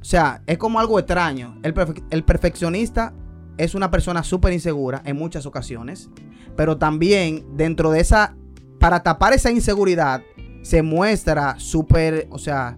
O 0.00 0.04
sea, 0.04 0.42
es 0.46 0.56
como 0.56 0.80
algo 0.80 0.98
extraño. 0.98 1.58
El, 1.62 1.74
perfe- 1.74 2.02
el 2.10 2.24
perfeccionista 2.24 3.12
es 3.58 3.74
una 3.74 3.90
persona 3.90 4.22
súper 4.22 4.52
insegura 4.54 5.02
en 5.04 5.16
muchas 5.16 5.44
ocasiones, 5.46 6.08
pero 6.56 6.76
también 6.78 7.44
dentro 7.56 7.90
de 7.90 8.00
esa, 8.00 8.34
para 8.78 9.02
tapar 9.02 9.32
esa 9.32 9.50
inseguridad, 9.50 10.22
se 10.62 10.82
muestra 10.82 11.56
súper, 11.58 12.26
o 12.30 12.38
sea, 12.38 12.76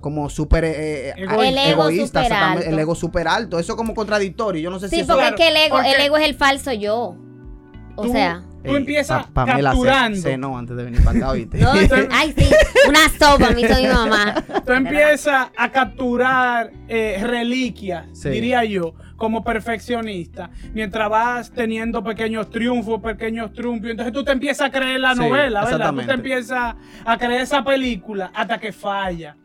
como 0.00 0.30
súper 0.30 0.64
eh, 0.64 1.10
Egoísta. 1.16 1.48
El 1.48 1.58
ego 1.58 1.82
egoísta, 1.88 2.06
súper 2.06 2.22
exactamente, 2.22 2.64
alto. 2.64 2.70
el 2.74 2.78
ego 2.78 2.94
súper 2.94 3.28
alto. 3.28 3.58
Eso 3.58 3.76
como 3.76 3.94
contradictorio. 3.94 4.62
Yo 4.62 4.70
no 4.70 4.78
sé 4.78 4.88
si 4.88 4.96
Sí, 4.96 5.02
eso 5.02 5.14
porque 5.14 5.28
es 5.28 5.34
que 5.34 5.48
el 5.48 5.56
ego, 5.56 5.76
porque- 5.76 5.92
el 5.92 6.00
ego 6.02 6.16
es 6.16 6.24
el 6.24 6.34
falso 6.34 6.72
yo. 6.72 7.16
O 7.96 8.02
Tú- 8.04 8.12
sea, 8.12 8.44
Tú 8.64 8.76
empiezas 8.76 9.24
pa- 9.26 9.46
Pamela 9.46 9.70
ce- 9.70 9.76
capturando. 9.76 10.20
cenó 10.20 10.56
antes 10.58 10.76
de 10.76 10.84
venir 10.84 11.02
para 11.02 11.18
acá, 11.18 11.30
¿oíste? 11.30 11.58
No, 11.58 11.70
ay, 12.12 12.34
sí, 12.36 12.46
una 12.88 13.08
sopa 13.08 13.50
me 13.50 13.62
hizo 13.62 13.74
mi 13.74 13.86
mamá. 13.88 14.34
Tú 14.64 14.72
empiezas 14.72 15.48
a 15.56 15.70
capturar 15.72 16.70
eh, 16.88 17.18
reliquias, 17.24 18.06
Sí. 18.12 18.28
diría 18.30 18.64
yo, 18.64 18.94
como 19.18 19.44
perfeccionista, 19.44 20.48
mientras 20.72 21.10
vas 21.10 21.50
teniendo 21.50 22.02
pequeños 22.02 22.48
triunfos, 22.50 23.02
pequeños 23.02 23.52
triunfos. 23.52 23.90
Entonces 23.90 24.14
tú 24.14 24.24
te 24.24 24.32
empiezas 24.32 24.68
a 24.68 24.70
creer 24.70 25.00
la 25.00 25.12
Sí, 25.12 25.18
novela, 25.20 25.64
¿verdad? 25.66 25.92
Tú 25.92 26.02
te 26.06 26.12
empiezas 26.12 26.74
a 27.04 27.18
creer 27.18 27.42
esa 27.42 27.62
película 27.62 28.30
hasta 28.32 28.58
que 28.58 28.72
falla. 28.72 29.36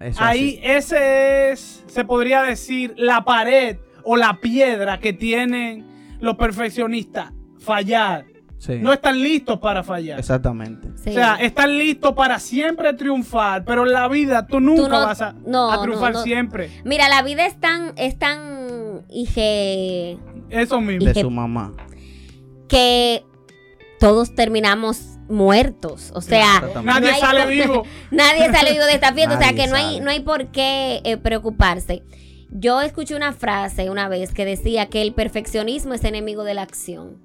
Eso 0.00 0.20
Ahí 0.24 0.58
así. 0.58 0.60
ese 0.64 1.50
es, 1.52 1.84
se 1.86 2.04
podría 2.04 2.42
decir, 2.42 2.94
la 2.96 3.24
pared 3.24 3.76
o 4.02 4.16
la 4.16 4.40
piedra 4.40 4.98
que 4.98 5.12
tienen 5.12 5.84
los 6.20 6.36
perfeccionistas, 6.36 7.30
fallar. 7.60 8.24
Sí. 8.58 8.78
No 8.80 8.94
están 8.94 9.20
listos 9.20 9.58
para 9.58 9.82
fallar. 9.82 10.18
Exactamente. 10.18 10.88
Sí. 10.96 11.10
O 11.10 11.12
sea, 11.12 11.34
están 11.36 11.76
listos 11.76 12.14
para 12.14 12.38
siempre 12.38 12.94
triunfar, 12.94 13.62
pero 13.66 13.84
en 13.86 13.92
la 13.92 14.08
vida 14.08 14.46
tú 14.46 14.58
nunca 14.58 14.82
Tú 14.84 14.88
no- 14.88 15.00
vas 15.00 15.20
a, 15.20 15.34
no, 15.46 15.70
a 15.70 15.82
triunfar 15.82 16.12
no, 16.14 16.18
no. 16.20 16.24
siempre. 16.24 16.70
Mira, 16.82 17.08
la 17.10 17.22
vida 17.22 17.44
es 17.44 17.60
tan, 17.60 17.92
es 17.96 18.18
tan 18.18 18.63
hije, 19.10 20.18
Eso 20.50 20.80
mismo. 20.80 21.06
De 21.06 21.20
su 21.20 21.30
mamá. 21.30 21.72
que 22.68 23.24
todos 24.00 24.34
terminamos 24.34 25.00
muertos. 25.28 26.10
O 26.14 26.20
sea. 26.20 26.60
Nadie 26.82 27.08
no 27.08 27.14
hay 27.14 27.20
sale 27.20 27.40
por- 27.42 27.50
vivo. 27.50 27.82
Nadie 28.10 28.50
sale 28.52 28.72
vivo 28.72 28.84
de 28.84 28.94
esta 28.94 29.12
fiesta, 29.14 29.36
o 29.36 29.38
sea 29.40 29.52
que 29.54 29.66
no 29.66 29.76
hay, 29.76 30.00
no 30.00 30.10
hay 30.10 30.20
por 30.20 30.48
qué 30.48 31.00
eh, 31.04 31.16
preocuparse. 31.16 32.02
Yo 32.50 32.80
escuché 32.82 33.16
una 33.16 33.32
frase 33.32 33.90
una 33.90 34.08
vez 34.08 34.32
que 34.32 34.44
decía 34.44 34.86
que 34.86 35.02
el 35.02 35.12
perfeccionismo 35.12 35.94
es 35.94 36.04
enemigo 36.04 36.44
de 36.44 36.54
la 36.54 36.62
acción. 36.62 37.18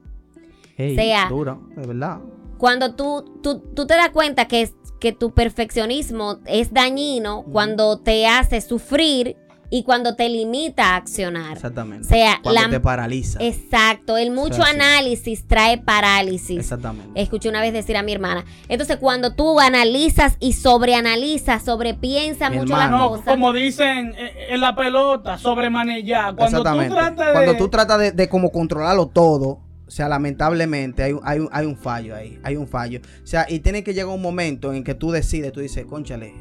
Ey, 0.77 0.95
sea- 0.95 1.27
duro, 1.29 1.67
de 1.75 1.85
verdad. 1.87 2.19
Cuando 2.57 2.95
tú, 2.95 3.39
tú, 3.43 3.59
tú 3.75 3.85
te 3.87 3.93
das 3.95 4.09
cuenta 4.09 4.47
que, 4.47 4.69
que 4.99 5.11
tu 5.13 5.33
perfeccionismo 5.33 6.39
es 6.45 6.73
dañino 6.73 7.43
cuando 7.51 7.99
te 7.99 8.27
hace 8.27 8.59
sufrir 8.61 9.37
y 9.69 9.83
cuando 9.83 10.15
te 10.15 10.27
limita 10.29 10.93
a 10.93 10.95
accionar. 10.97 11.53
Exactamente. 11.53 12.05
O 12.07 12.09
sea, 12.09 12.39
Cuando 12.41 12.61
la- 12.61 12.69
te 12.69 12.79
paraliza. 12.79 13.39
Exacto, 13.41 14.17
el 14.17 14.31
mucho 14.31 14.63
análisis 14.63 15.45
trae 15.47 15.77
parálisis. 15.77 16.57
Exactamente. 16.59 17.21
Escuché 17.21 17.49
una 17.49 17.61
vez 17.61 17.73
decir 17.73 17.97
a 17.97 18.03
mi 18.03 18.11
hermana. 18.13 18.45
Entonces, 18.67 18.97
cuando 18.97 19.33
tú 19.35 19.59
analizas 19.59 20.35
y 20.39 20.53
sobreanalizas, 20.53 21.63
sobrepiensas 21.63 22.51
mucho 22.51 22.73
las 22.75 22.85
hermano. 22.85 22.97
No, 23.03 23.09
cosas. 23.09 23.25
como 23.25 23.53
dicen 23.53 24.13
eh, 24.17 24.47
en 24.49 24.61
la 24.61 24.75
pelota, 24.75 25.37
sobremanillar. 25.37 26.35
Cuando 26.35 26.63
tú 26.63 26.69
Exactamente. 26.79 26.95
tratas 26.95 27.27
de... 27.27 27.33
Cuando 27.33 27.57
tú 27.57 27.69
tratas 27.69 27.99
de, 27.99 28.11
de 28.11 28.29
como 28.29 28.51
controlarlo 28.51 29.07
todo, 29.07 29.59
o 29.87 29.91
sea, 29.91 30.07
lamentablemente 30.07 31.03
hay, 31.03 31.13
un- 31.13 31.21
hay, 31.23 31.39
un- 31.39 31.49
hay 31.51 31.65
un 31.65 31.75
fallo 31.77 32.15
ahí, 32.15 32.39
hay 32.43 32.55
un 32.55 32.67
fallo. 32.67 33.01
O 33.23 33.27
sea, 33.27 33.45
y 33.49 33.59
tiene 33.59 33.83
que 33.83 33.93
llegar 33.93 34.13
un 34.13 34.21
momento 34.21 34.73
en 34.73 34.83
que 34.83 34.93
tú 34.93 35.11
decides, 35.11 35.51
tú 35.51 35.59
dices, 35.61 35.85
conchale, 35.85 36.33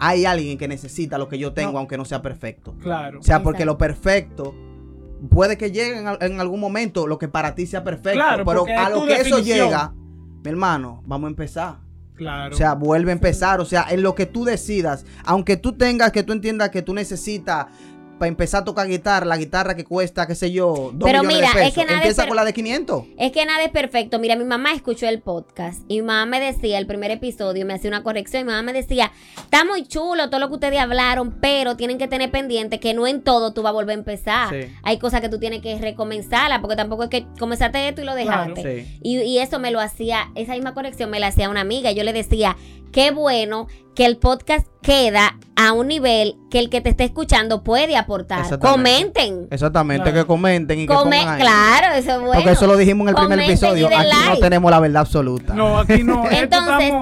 hay 0.00 0.24
alguien 0.24 0.56
que 0.58 0.66
necesita 0.66 1.18
lo 1.18 1.28
que 1.28 1.38
yo 1.38 1.52
tengo, 1.52 1.72
No. 1.72 1.78
aunque 1.78 1.96
no 1.98 2.04
sea 2.04 2.22
perfecto. 2.22 2.74
Claro. 2.82 3.20
O 3.20 3.22
sea, 3.22 3.42
porque 3.42 3.62
Exacto. 3.64 3.72
lo 3.72 3.78
perfecto 3.78 4.54
puede 5.30 5.58
que 5.58 5.70
llegue 5.70 5.98
en, 5.98 6.06
al- 6.08 6.18
en 6.22 6.40
algún 6.40 6.58
momento 6.60 7.06
lo 7.06 7.18
que 7.18 7.28
para 7.28 7.54
ti 7.54 7.66
sea 7.66 7.84
perfecto, 7.84 8.12
Claro, 8.18 8.44
pero 8.44 8.64
a 8.78 8.88
lo 8.88 9.04
que 9.06 9.14
eso 9.20 9.38
llega, 9.40 9.92
mi 10.42 10.50
hermano, 10.50 11.02
vamos 11.06 11.28
a 11.28 11.30
empezar. 11.30 11.76
Claro. 12.14 12.54
O 12.54 12.56
sea, 12.58 12.74
vuelve 12.74 13.10
a 13.10 13.14
empezar. 13.14 13.60
O 13.60 13.64
sea, 13.64 13.86
en 13.90 14.02
lo 14.02 14.14
que 14.14 14.26
tú 14.26 14.44
decidas, 14.44 15.04
aunque 15.24 15.56
tú 15.56 15.72
tengas, 15.72 16.12
que 16.12 16.22
tú 16.22 16.32
entiendas 16.32 16.68
que 16.70 16.82
tú 16.82 16.92
necesitas 16.94 17.66
para 18.20 18.28
empezar 18.28 18.60
a 18.60 18.64
tocar 18.64 18.86
guitarra, 18.86 19.26
la 19.26 19.36
guitarra 19.38 19.74
que 19.74 19.84
cuesta, 19.84 20.26
qué 20.26 20.34
sé 20.36 20.52
yo, 20.52 20.90
dos 20.94 21.10
Pero 21.10 21.22
millones 21.24 21.36
mira, 21.38 21.48
de 21.48 21.54
pesos. 21.54 21.68
es 21.68 21.74
que 21.74 21.84
nada 21.86 21.96
Empieza 21.98 22.26
con 22.28 22.36
la 22.36 22.44
de 22.44 22.52
500. 22.52 23.04
Es 23.18 23.32
que 23.32 23.46
nada 23.46 23.64
es 23.64 23.70
perfecto. 23.70 24.18
Mira, 24.18 24.36
mi 24.36 24.44
mamá 24.44 24.72
escuchó 24.74 25.08
el 25.08 25.20
podcast 25.20 25.80
y 25.88 25.96
mi 25.96 26.02
mamá 26.02 26.26
me 26.26 26.38
decía, 26.38 26.78
el 26.78 26.86
primer 26.86 27.10
episodio, 27.10 27.64
me 27.66 27.74
hacía 27.74 27.88
una 27.88 28.02
corrección 28.02 28.42
y 28.42 28.44
mi 28.44 28.50
mamá 28.52 28.62
me 28.62 28.72
decía, 28.74 29.10
está 29.38 29.64
muy 29.64 29.84
chulo 29.86 30.28
todo 30.30 30.38
lo 30.38 30.48
que 30.48 30.54
ustedes 30.54 30.78
hablaron, 30.78 31.38
pero 31.40 31.76
tienen 31.76 31.96
que 31.98 32.06
tener 32.08 32.30
pendiente 32.30 32.78
que 32.78 32.92
no 32.94 33.06
en 33.06 33.22
todo 33.22 33.52
tú 33.54 33.62
vas 33.62 33.70
a 33.70 33.72
volver 33.72 33.96
a 33.96 33.98
empezar. 33.98 34.50
Sí. 34.50 34.70
Hay 34.82 34.98
cosas 34.98 35.20
que 35.22 35.28
tú 35.30 35.38
tienes 35.40 35.62
que 35.62 35.76
recomenzarla, 35.78 36.60
porque 36.60 36.76
tampoco 36.76 37.04
es 37.04 37.08
que 37.08 37.26
comenzaste 37.38 37.88
esto 37.88 38.02
y 38.02 38.04
lo 38.04 38.12
Claro. 38.14 38.54
dejaste. 38.54 38.84
Sí. 38.84 38.98
Y, 39.02 39.18
y 39.22 39.38
eso 39.38 39.58
me 39.58 39.70
lo 39.70 39.80
hacía, 39.80 40.30
esa 40.34 40.52
misma 40.52 40.74
corrección 40.74 41.08
me 41.08 41.20
la 41.20 41.28
hacía 41.28 41.48
una 41.48 41.62
amiga. 41.62 41.90
Yo 41.92 42.04
le 42.04 42.12
decía, 42.12 42.56
qué 42.92 43.10
bueno 43.10 43.66
que 43.94 44.06
el 44.06 44.16
podcast 44.18 44.66
queda 44.82 45.36
a 45.56 45.72
un 45.72 45.88
nivel 45.88 46.36
que 46.50 46.58
el 46.58 46.70
que 46.70 46.80
te 46.80 46.90
esté 46.90 47.04
escuchando 47.04 47.62
puede 47.62 47.96
aportar. 47.96 48.40
Exactamente. 48.40 48.78
Comenten. 49.12 49.48
Exactamente, 49.50 50.04
Claro. 50.10 50.22
que 50.22 50.26
comenten 50.26 50.78
y 50.78 50.86
que 50.86 50.94
Come- 50.94 51.18
pongan 51.18 51.34
ahí. 51.34 51.40
claro, 51.40 51.94
eso 51.94 52.10
es 52.12 52.18
bueno. 52.20 52.32
Porque 52.34 52.50
eso 52.52 52.66
lo 52.66 52.76
dijimos 52.76 53.04
en 53.04 53.08
el 53.10 53.14
primer 53.14 53.30
Comenten 53.38 53.50
episodio. 53.50 53.86
Aquí 53.88 54.08
no 54.30 54.36
tenemos 54.38 54.70
la 54.70 54.80
verdad 54.80 55.00
absoluta. 55.02 55.54
No, 55.54 55.78
aquí 55.78 56.02
no. 56.02 56.24
Entonces- 56.30 56.92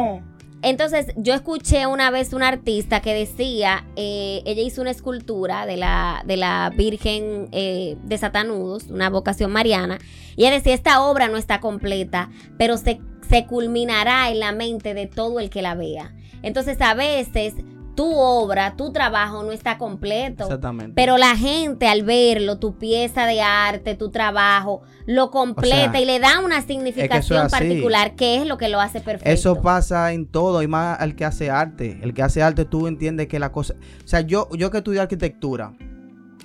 Entonces, 0.61 1.07
yo 1.16 1.35
escuché 1.35 1.87
una 1.87 2.11
vez 2.11 2.33
una 2.33 2.48
artista 2.48 2.98
que 3.01 3.14
decía, 3.14 3.85
eh, 3.94 4.42
ella 4.44 4.62
hizo 4.62 4.81
una 4.81 4.90
escultura 4.90 5.66
de 5.66 5.77
la, 5.77 6.24
de 6.27 6.37
la 6.37 6.72
Virgen 6.77 7.48
eh, 7.53 7.96
de 8.03 8.18
Satanudos, 8.18 8.88
una 8.90 9.09
vocación 9.09 9.53
mariana, 9.53 9.98
y 10.35 10.42
ella 10.46 10.55
decía, 10.57 10.74
esta 10.74 11.01
obra 11.03 11.29
no 11.29 11.37
está 11.37 11.61
completa, 11.61 12.31
pero 12.59 12.77
se, 12.77 13.01
se 13.29 13.47
culminará 13.47 14.31
en 14.31 14.41
la 14.41 14.53
mente 14.53 14.95
de 14.95 15.07
todo 15.07 15.41
el 15.41 15.51
que 15.51 15.62
la 15.62 15.75
vea. 15.75 16.14
Entonces, 16.43 16.81
a 16.81 16.95
veces, 16.95 17.55
tu 17.99 18.14
obra, 18.14 18.77
tu 18.77 18.93
trabajo 18.93 19.43
no 19.43 19.51
está 19.51 19.77
completo. 19.77 20.45
Exactamente. 20.45 20.93
Pero 20.95 21.19
la 21.19 21.37
gente 21.37 21.88
al 21.88 22.05
verlo, 22.05 22.59
tu 22.59 22.79
pieza 22.79 23.27
de 23.27 23.41
arte, 23.41 23.97
tu 23.97 24.11
trabajo, 24.11 24.83
lo 25.05 25.33
completa 25.33 25.88
O 25.88 25.91
sea, 25.91 26.01
y 26.01 26.05
le 26.05 26.21
da 26.21 26.38
una 26.38 26.59
es 26.59 26.67
significación 26.67 27.49
particular, 27.49 28.14
que 28.14 28.37
es 28.37 28.47
lo 28.47 28.57
que 28.57 28.69
lo 28.69 28.81
hace 28.81 29.01
perfecto. 29.01 29.31
Eso 29.31 29.61
pasa 29.62 30.12
en 30.12 30.27
todo, 30.27 30.62
y 30.62 30.69
más 30.69 31.01
al 31.01 31.17
que 31.17 31.25
hace 31.25 31.51
arte. 31.51 31.99
El 32.01 32.14
que 32.14 32.23
hace 32.23 32.41
arte, 32.41 32.64
tú 32.64 32.87
entiendes 32.87 33.27
que 33.27 33.41
la 33.41 33.51
cosa. 33.51 33.75
O 34.05 34.07
sea, 34.07 34.21
yo, 34.21 34.49
yo 34.53 34.71
que 34.71 34.79
estudié 34.79 35.01
arquitectura, 35.01 35.73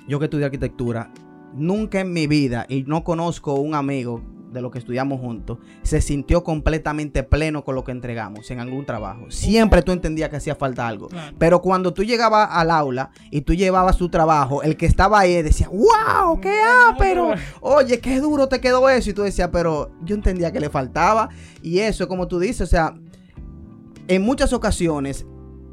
yo 0.08 0.18
que 0.18 0.24
estudié 0.24 0.46
arquitectura, 0.46 1.12
nunca 1.54 2.00
en 2.00 2.12
mi 2.12 2.26
vida, 2.26 2.66
y 2.68 2.82
no 2.82 3.04
conozco 3.04 3.54
un 3.54 3.76
amigo 3.76 4.33
de 4.54 4.62
lo 4.62 4.70
que 4.70 4.78
estudiamos 4.78 5.20
juntos, 5.20 5.58
se 5.82 6.00
sintió 6.00 6.42
completamente 6.42 7.22
pleno 7.22 7.64
con 7.64 7.74
lo 7.74 7.84
que 7.84 7.92
entregamos 7.92 8.50
en 8.50 8.60
algún 8.60 8.86
trabajo. 8.86 9.30
Siempre 9.30 9.82
tú 9.82 9.92
entendías 9.92 10.30
que 10.30 10.36
hacía 10.36 10.54
falta 10.54 10.88
algo. 10.88 11.08
Claro. 11.08 11.36
Pero 11.38 11.60
cuando 11.60 11.92
tú 11.92 12.04
llegabas 12.04 12.48
al 12.50 12.70
aula 12.70 13.10
y 13.30 13.42
tú 13.42 13.52
llevabas 13.52 13.98
tu 13.98 14.08
trabajo, 14.08 14.62
el 14.62 14.76
que 14.76 14.86
estaba 14.86 15.20
ahí 15.20 15.42
decía, 15.42 15.68
wow, 15.68 16.40
qué 16.40 16.60
ah, 16.64 16.94
pero 16.98 17.34
oye, 17.60 18.00
qué 18.00 18.20
duro 18.20 18.48
te 18.48 18.60
quedó 18.60 18.88
eso. 18.88 19.10
Y 19.10 19.12
tú 19.12 19.22
decías, 19.22 19.50
pero 19.52 19.90
yo 20.02 20.14
entendía 20.14 20.52
que 20.52 20.60
le 20.60 20.70
faltaba. 20.70 21.28
Y 21.62 21.80
eso, 21.80 22.08
como 22.08 22.28
tú 22.28 22.38
dices, 22.38 22.62
o 22.62 22.66
sea, 22.66 22.94
en 24.08 24.22
muchas 24.22 24.52
ocasiones 24.52 25.26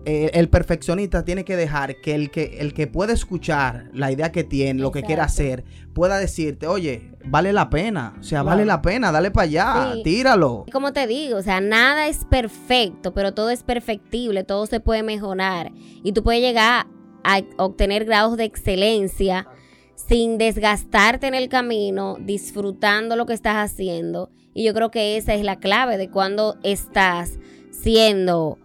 eh, 0.06 0.32
el 0.34 0.50
perfeccionista 0.50 1.24
tiene 1.24 1.46
que 1.46 1.56
dejar 1.56 2.02
que 2.02 2.16
el 2.16 2.32
que 2.32 2.58
el 2.60 2.74
que 2.74 2.88
puede 2.88 3.14
escuchar 3.14 3.90
la 3.94 4.12
idea 4.12 4.32
que 4.32 4.44
tiene, 4.44 4.82
lo 4.82 4.92
que 4.92 5.02
quiere 5.04 5.22
Exacto. 5.22 5.44
hacer, 5.44 5.64
pueda 5.94 6.18
decirte, 6.18 6.68
oye, 6.68 7.12
vale 7.26 7.54
la 7.54 7.70
pena. 7.70 8.16
O 8.20 8.24
sea, 8.24 8.42
vale 8.44 8.66
la 8.66 8.82
pena, 8.82 9.12
dale 9.12 9.30
para 9.32 9.44
allá, 9.46 9.92
Sí. 9.96 10.04
tíralo. 10.04 10.66
Como 10.72 10.92
te 10.94 11.06
digo, 11.08 11.38
o 11.38 11.42
sea, 11.44 11.62
nada 11.62 12.08
es 12.08 12.26
perfecto, 12.26 13.14
pero 13.14 13.34
todo 13.34 13.50
es 13.52 13.64
perfectible, 13.64 14.44
todo 14.44 14.66
se 14.66 14.80
puede 14.80 15.04
mejorar. 15.04 15.72
Y 16.04 16.14
tú 16.14 16.24
puedes 16.24 16.42
llegar 16.42 16.88
a 17.24 17.42
obtener 17.58 18.06
grados 18.06 18.38
de 18.38 18.46
excelencia 18.46 19.48
sin 19.96 20.40
desgastarte 20.40 21.28
en 21.28 21.36
el 21.36 21.48
camino, 21.48 22.18
disfrutando 22.20 23.16
lo 23.16 23.26
que 23.28 23.34
estás 23.34 23.58
haciendo. 23.72 24.32
Y 24.54 24.64
yo 24.66 24.74
creo 24.74 24.90
que 24.90 25.16
esa 25.18 25.36
es 25.36 25.44
la 25.44 25.60
clave 25.60 25.98
de 25.98 26.10
cuando 26.10 26.58
estás 26.64 27.38
siendo 27.70 28.58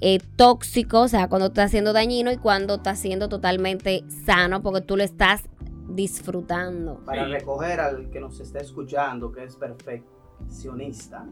eh, 0.00 0.20
tóxico, 0.36 1.02
o 1.02 1.08
sea, 1.08 1.28
cuando 1.28 1.46
estás 1.48 1.70
siendo 1.70 1.92
dañino 1.92 2.30
y 2.30 2.36
cuando 2.36 2.76
estás 2.76 2.98
siendo 2.98 3.28
totalmente 3.28 4.04
sano, 4.24 4.62
porque 4.62 4.80
tú 4.80 4.96
lo 4.96 5.02
estás 5.02 5.42
disfrutando. 5.88 7.00
Para 7.04 7.26
recoger 7.26 7.80
al 7.80 8.10
que 8.10 8.20
nos 8.20 8.40
está 8.40 8.60
escuchando, 8.60 9.32
que 9.32 9.44
es 9.44 9.56
perfeccionista, 9.56 11.26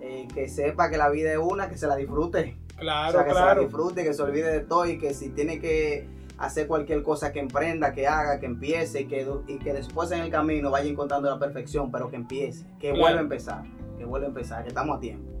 eh, 0.00 0.26
que 0.32 0.48
sepa 0.48 0.90
que 0.90 0.96
la 0.96 1.10
vida 1.10 1.32
es 1.32 1.38
una, 1.38 1.68
que 1.68 1.76
se 1.76 1.86
la 1.86 1.96
disfrute. 1.96 2.56
Claro, 2.76 3.08
o 3.08 3.12
sea, 3.12 3.24
que 3.24 3.34
se 3.34 3.40
la 3.40 3.54
disfrute, 3.56 4.04
que 4.04 4.14
se 4.14 4.22
olvide 4.22 4.50
de 4.52 4.60
todo 4.60 4.86
y 4.86 4.98
que 4.98 5.12
si 5.12 5.30
tiene 5.30 5.58
que 5.58 6.08
hacer 6.38 6.68
cualquier 6.68 7.02
cosa 7.02 7.32
que 7.32 7.40
emprenda, 7.40 7.92
que 7.92 8.06
haga, 8.06 8.38
que 8.38 8.46
empiece 8.46 9.00
y 9.00 9.06
que, 9.06 9.26
y 9.48 9.58
que 9.58 9.72
después 9.72 10.10
en 10.12 10.20
el 10.20 10.30
camino 10.30 10.70
vaya 10.70 10.88
encontrando 10.88 11.28
la 11.28 11.38
perfección, 11.38 11.90
pero 11.90 12.08
que 12.08 12.16
empiece, 12.16 12.64
que 12.78 12.90
Claro. 12.90 13.00
vuelva 13.00 13.18
a 13.18 13.22
empezar, 13.22 13.64
que 13.98 14.04
vuelva 14.04 14.26
a 14.26 14.28
empezar, 14.28 14.62
que 14.62 14.68
estamos 14.68 14.96
a 14.96 15.00
tiempo. 15.00 15.37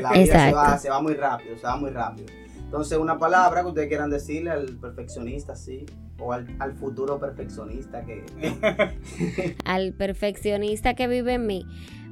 La 0.00 0.12
vida 0.12 0.46
se 0.48 0.54
va, 0.54 0.78
se 0.78 0.90
va 0.90 1.00
muy 1.00 1.14
rápido, 1.14 1.56
se 1.56 1.66
va 1.66 1.76
muy 1.76 1.90
rápido. 1.90 2.28
Entonces, 2.66 2.98
una 2.98 3.16
palabra 3.18 3.62
que 3.62 3.68
ustedes 3.68 3.88
quieran 3.88 4.10
decirle 4.10 4.50
al 4.50 4.76
perfeccionista, 4.78 5.54
sí, 5.54 5.86
o 6.18 6.32
al, 6.32 6.46
al 6.58 6.72
futuro 6.74 7.18
perfeccionista 7.18 8.04
que... 8.04 8.24
al 9.64 9.92
perfeccionista 9.92 10.94
que 10.94 11.06
vive 11.06 11.34
en 11.34 11.46
mí. 11.46 11.64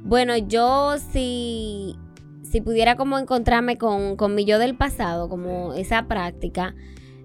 Bueno, 0.03 0.37
yo 0.37 0.95
si, 1.11 1.97
si 2.43 2.61
pudiera 2.61 2.95
como 2.95 3.19
encontrarme 3.19 3.77
con, 3.77 4.15
con 4.15 4.33
mi 4.33 4.45
yo 4.45 4.57
del 4.57 4.77
pasado, 4.77 5.27
como 5.27 5.73
esa 5.73 6.07
práctica, 6.07 6.73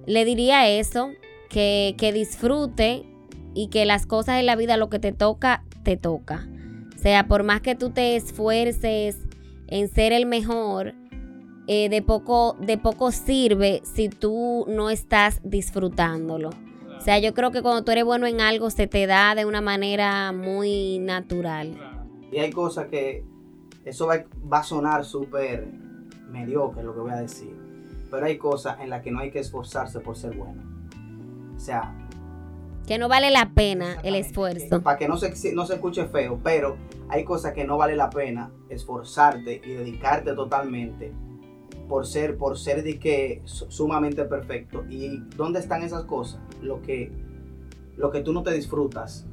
le 0.07 0.25
diría 0.25 0.69
eso, 0.69 1.11
que, 1.49 1.95
que 1.99 2.13
disfrute 2.13 3.07
y 3.55 3.69
que 3.69 3.85
las 3.85 4.07
cosas 4.07 4.41
en 4.41 4.47
la 4.47 4.57
vida, 4.57 4.77
lo 4.77 4.91
que 4.91 4.99
te 4.99 5.13
toca, 5.13 5.65
te 5.85 5.97
toca. 5.97 6.49
O 6.97 6.99
sea, 6.99 7.29
por 7.29 7.45
más 7.45 7.61
que 7.61 7.75
tú 7.75 7.91
te 7.91 8.17
esfuerces 8.17 9.19
en 9.71 9.89
ser 9.89 10.13
el 10.13 10.27
mejor, 10.27 10.95
eh, 11.67 11.89
de, 11.89 12.03
poco, 12.03 12.57
de 12.61 12.79
poco 12.79 13.13
sirve 13.13 13.81
si 13.85 14.09
tú 14.09 14.65
no 14.69 14.91
estás 14.91 15.41
disfrutándolo. 15.45 16.51
O 16.99 17.01
sea, 17.01 17.19
yo 17.19 17.33
creo 17.33 17.51
que 17.51 17.63
cuando 17.63 17.85
tú 17.85 17.93
eres 17.93 18.05
bueno 18.05 18.27
en 18.27 18.41
algo 18.41 18.71
se 18.71 18.87
te 18.87 19.07
da 19.07 19.35
de 19.35 19.47
una 19.47 19.61
manera 19.61 20.33
muy 20.33 20.99
natural. 20.99 21.79
Y 22.31 22.39
hay 22.39 22.51
cosas 22.51 22.89
que 22.89 23.25
eso 23.85 24.07
va, 24.07 24.25
va 24.53 24.59
a 24.59 24.65
sonar 24.65 25.05
súper 25.05 25.67
mediocre 26.29 26.83
lo 26.83 26.93
que 26.93 27.01
voy 27.01 27.13
a 27.13 27.21
decir. 27.21 27.57
Pero 28.11 28.27
hay 28.27 28.37
cosas 28.37 28.81
en 28.81 28.91
las 28.91 29.03
que 29.03 29.11
no 29.13 29.21
hay 29.21 29.31
que 29.31 29.39
esforzarse 29.39 30.01
por 30.01 30.17
ser 30.17 30.37
bueno. 30.37 30.63
O 31.57 31.59
sea, 31.59 31.95
Que 32.91 32.99
no 32.99 33.07
vale 33.09 33.31
la 33.31 33.53
pena 33.55 33.99
el 34.03 34.17
esfuerzo. 34.17 34.83
Para 34.83 34.99
que 34.99 35.07
no 35.07 35.17
se, 35.17 35.55
no 35.55 35.65
se 35.65 35.75
escuche 35.75 36.07
feo, 36.07 36.41
pero 36.43 36.77
hay 37.09 37.23
cosas 37.23 37.53
que 37.53 37.65
no 37.65 37.79
vale 37.79 37.95
la 37.95 38.11
pena 38.11 38.51
esforzarte 38.69 39.63
y 39.65 39.75
dedicarte 39.75 40.33
totalmente 40.35 41.13
por 41.89 42.05
ser, 42.05 42.37
por 42.37 42.59
ser 42.59 42.83
de 42.83 42.99
que 42.99 43.43
su- 43.45 43.71
sumamente 43.71 44.25
perfecto. 44.25 44.85
¿Y 44.91 45.19
dónde 45.37 45.61
están 45.61 45.85
esas 45.85 46.03
cosas? 46.03 46.41
Lo 46.63 46.83
que, 46.83 47.13
lo 47.97 48.11
que 48.11 48.23
tú 48.23 48.33
no 48.33 48.43
te 48.43 48.53
disfrutas, 48.53 49.25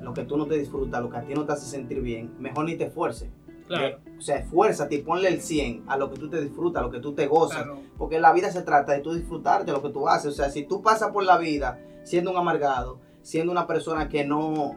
lo 0.00 0.14
que 0.14 0.22
tú 0.22 0.36
no 0.36 0.46
te 0.46 0.56
disfrutas, 0.56 1.02
lo 1.02 1.10
que 1.10 1.16
a 1.16 1.22
ti 1.26 1.34
no 1.34 1.44
te 1.46 1.52
hace 1.52 1.66
sentir 1.66 2.00
bien, 2.00 2.30
mejor 2.38 2.64
ni 2.66 2.76
te 2.76 2.84
esfuerces. 2.84 3.28
Claro, 3.66 3.98
O 4.18 4.20
sea, 4.20 4.36
esfuérzate 4.36 4.96
y 4.96 5.02
ponle 5.02 5.28
el 5.28 5.40
100 5.40 5.84
a 5.86 5.96
lo 5.96 6.10
que 6.10 6.18
tú 6.18 6.28
te 6.28 6.40
disfrutas, 6.40 6.82
a 6.82 6.86
lo 6.86 6.90
que 6.92 7.00
tú 7.00 7.14
te 7.14 7.26
gozas. 7.26 7.62
claro. 7.62 7.80
Porque 7.96 8.20
la 8.20 8.32
vida 8.32 8.50
se 8.50 8.62
trata 8.62 8.92
de 8.92 9.00
tú 9.00 9.14
disfrutar 9.14 9.64
de 9.64 9.72
lo 9.72 9.80
que 9.82 9.88
tú 9.90 10.08
haces. 10.08 10.32
O 10.32 10.34
sea, 10.34 10.50
si 10.50 10.64
tú 10.64 10.82
pasas 10.82 11.10
por 11.12 11.24
la 11.24 11.38
vida 11.38 11.78
siendo 12.04 12.30
un 12.30 12.36
amargado, 12.36 12.98
siendo 13.22 13.50
una 13.52 13.66
persona 13.66 14.08
que 14.08 14.24
no, 14.26 14.76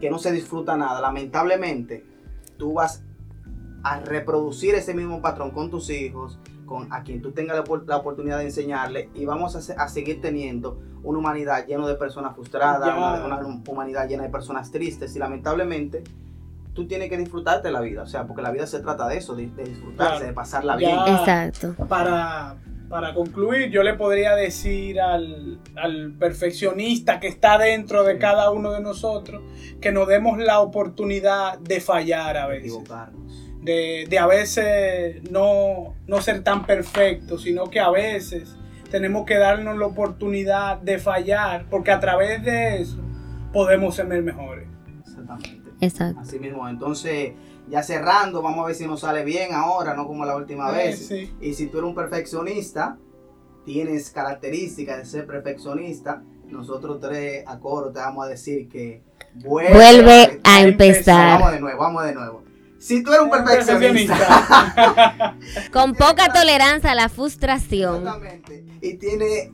que 0.00 0.10
no 0.10 0.18
se 0.18 0.32
disfruta 0.32 0.76
nada, 0.76 1.00
lamentablemente 1.00 2.04
tú 2.56 2.74
vas 2.74 3.04
a 3.82 4.00
reproducir 4.00 4.74
ese 4.74 4.94
mismo 4.94 5.20
patrón 5.20 5.50
con 5.50 5.70
tus 5.70 5.90
hijos, 5.90 6.38
con 6.66 6.90
a 6.92 7.02
quien 7.02 7.20
tú 7.20 7.32
tengas 7.32 7.56
la, 7.56 7.64
opor- 7.64 7.84
la 7.86 7.98
oportunidad 7.98 8.38
de 8.38 8.44
enseñarle 8.44 9.10
y 9.14 9.26
vamos 9.26 9.54
a, 9.56 9.60
se- 9.60 9.74
a 9.74 9.88
seguir 9.88 10.20
teniendo 10.22 10.80
una 11.02 11.18
humanidad 11.18 11.66
llena 11.66 11.86
de 11.86 11.94
personas 11.96 12.34
frustradas, 12.34 12.88
una 12.96 13.54
humanidad 13.68 14.08
llena 14.08 14.22
de 14.22 14.30
personas 14.30 14.70
tristes 14.70 15.14
y 15.14 15.18
lamentablemente 15.18 16.02
tú 16.74 16.86
tienes 16.86 17.08
que 17.08 17.16
disfrutarte 17.16 17.70
la 17.70 17.80
vida, 17.80 18.02
o 18.02 18.06
sea, 18.06 18.26
porque 18.26 18.42
la 18.42 18.50
vida 18.50 18.66
se 18.66 18.80
trata 18.80 19.08
de 19.08 19.16
eso, 19.18 19.34
de, 19.34 19.46
de 19.48 19.64
disfrutarse, 19.64 20.16
Claro. 20.16 20.26
de 20.26 20.32
pasarla 20.32 20.76
Ya. 20.78 21.04
bien. 21.04 21.16
Exacto. 21.16 21.74
Para, 21.88 22.56
para 22.88 23.14
concluir, 23.14 23.70
yo 23.70 23.82
le 23.82 23.94
podría 23.94 24.34
decir 24.34 25.00
al, 25.00 25.58
al 25.76 26.12
perfeccionista 26.18 27.20
que 27.20 27.28
está 27.28 27.58
dentro 27.58 28.02
de 28.04 28.14
Sí. 28.14 28.18
cada 28.18 28.50
uno 28.50 28.72
de 28.72 28.80
nosotros 28.80 29.42
que 29.80 29.92
nos 29.92 30.06
demos 30.08 30.38
la 30.38 30.60
oportunidad 30.60 31.58
de 31.58 31.80
fallar 31.80 32.36
a 32.36 32.46
veces. 32.46 32.72
equivocarnos. 32.72 33.22
De, 33.62 34.06
de 34.10 34.18
a 34.18 34.26
veces 34.26 35.22
no, 35.30 35.94
no 36.06 36.20
ser 36.20 36.42
tan 36.44 36.66
perfectos, 36.66 37.42
sino 37.42 37.70
que 37.70 37.80
a 37.80 37.90
veces 37.90 38.56
tenemos 38.90 39.24
que 39.24 39.38
darnos 39.38 39.78
la 39.78 39.86
oportunidad 39.86 40.76
de 40.78 40.98
fallar, 40.98 41.64
porque 41.70 41.90
a 41.90 41.98
través 41.98 42.44
de 42.44 42.82
eso 42.82 42.98
podemos 43.52 43.94
ser 43.96 44.06
mejores. 44.06 44.68
Exactamente. 45.00 45.63
Exacto. 45.80 46.20
Así 46.20 46.38
mismo. 46.38 46.68
Entonces, 46.68 47.32
ya 47.68 47.82
cerrando, 47.82 48.42
vamos 48.42 48.64
a 48.64 48.66
ver 48.68 48.74
si 48.76 48.86
nos 48.86 49.00
sale 49.00 49.24
bien 49.24 49.52
ahora, 49.54 49.94
no 49.94 50.06
como 50.06 50.24
la 50.24 50.36
última 50.36 50.70
Eh, 50.70 50.88
vez. 50.88 51.06
sí. 51.06 51.32
Y 51.40 51.54
si 51.54 51.66
tú 51.66 51.78
eres 51.78 51.88
un 51.88 51.94
perfeccionista, 51.94 52.96
tienes 53.64 54.10
características 54.10 54.98
de 54.98 55.04
ser 55.06 55.26
perfeccionista, 55.26 56.22
nosotros 56.48 57.00
tres 57.00 57.42
a 57.46 57.58
coro 57.58 57.90
te 57.90 57.98
vamos 57.98 58.26
a 58.26 58.28
decir 58.28 58.68
que 58.68 59.02
Vuelve 59.36 60.40
a 60.44 60.56
a 60.56 60.60
empezar. 60.62 61.40
Vamos 61.40 61.52
de 61.54 61.60
nuevo, 61.60 61.80
vamos 61.80 62.04
de 62.04 62.14
nuevo. 62.14 62.44
Si 62.78 63.02
tú 63.02 63.10
eres 63.12 63.22
un 63.24 63.30
perfeccionista, 63.30 64.14
Perfeccionista. 64.16 65.36
Con 65.72 65.94
poca 65.94 66.32
tolerancia 66.32 66.92
a 66.92 66.94
la 66.94 67.08
frustración. 67.08 67.96
Exactamente. 68.06 68.64
Y 68.82 68.94
tiene, 68.94 69.52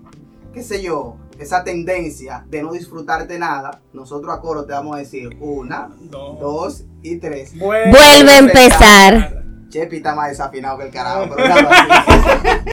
qué 0.53 0.63
sé 0.63 0.83
yo, 0.83 1.17
esa 1.41 1.65
tendencia 1.65 2.45
de 2.49 2.63
no 2.63 2.73
disfrutarte 2.73 3.39
nada, 3.39 3.81
nosotros 3.93 4.33
a 4.35 4.41
coro 4.41 4.65
te 4.65 4.73
vamos 4.73 4.95
a 4.95 4.99
decir 4.99 5.37
una, 5.41 5.91
Dos. 6.11 6.39
dos 6.39 6.85
y 7.03 7.17
tres. 7.17 7.59
Vuelve 7.59 7.99
a 7.99 8.39
empezar. 8.39 9.43
Chepi 9.71 9.97
está 9.99 10.15
más 10.15 10.29
desafinado 10.31 10.79
que 10.79 10.85
el 10.85 10.91
carajo, 10.91 11.23
pero 11.31 11.37
claro, 11.37 11.69
así. 11.71 12.61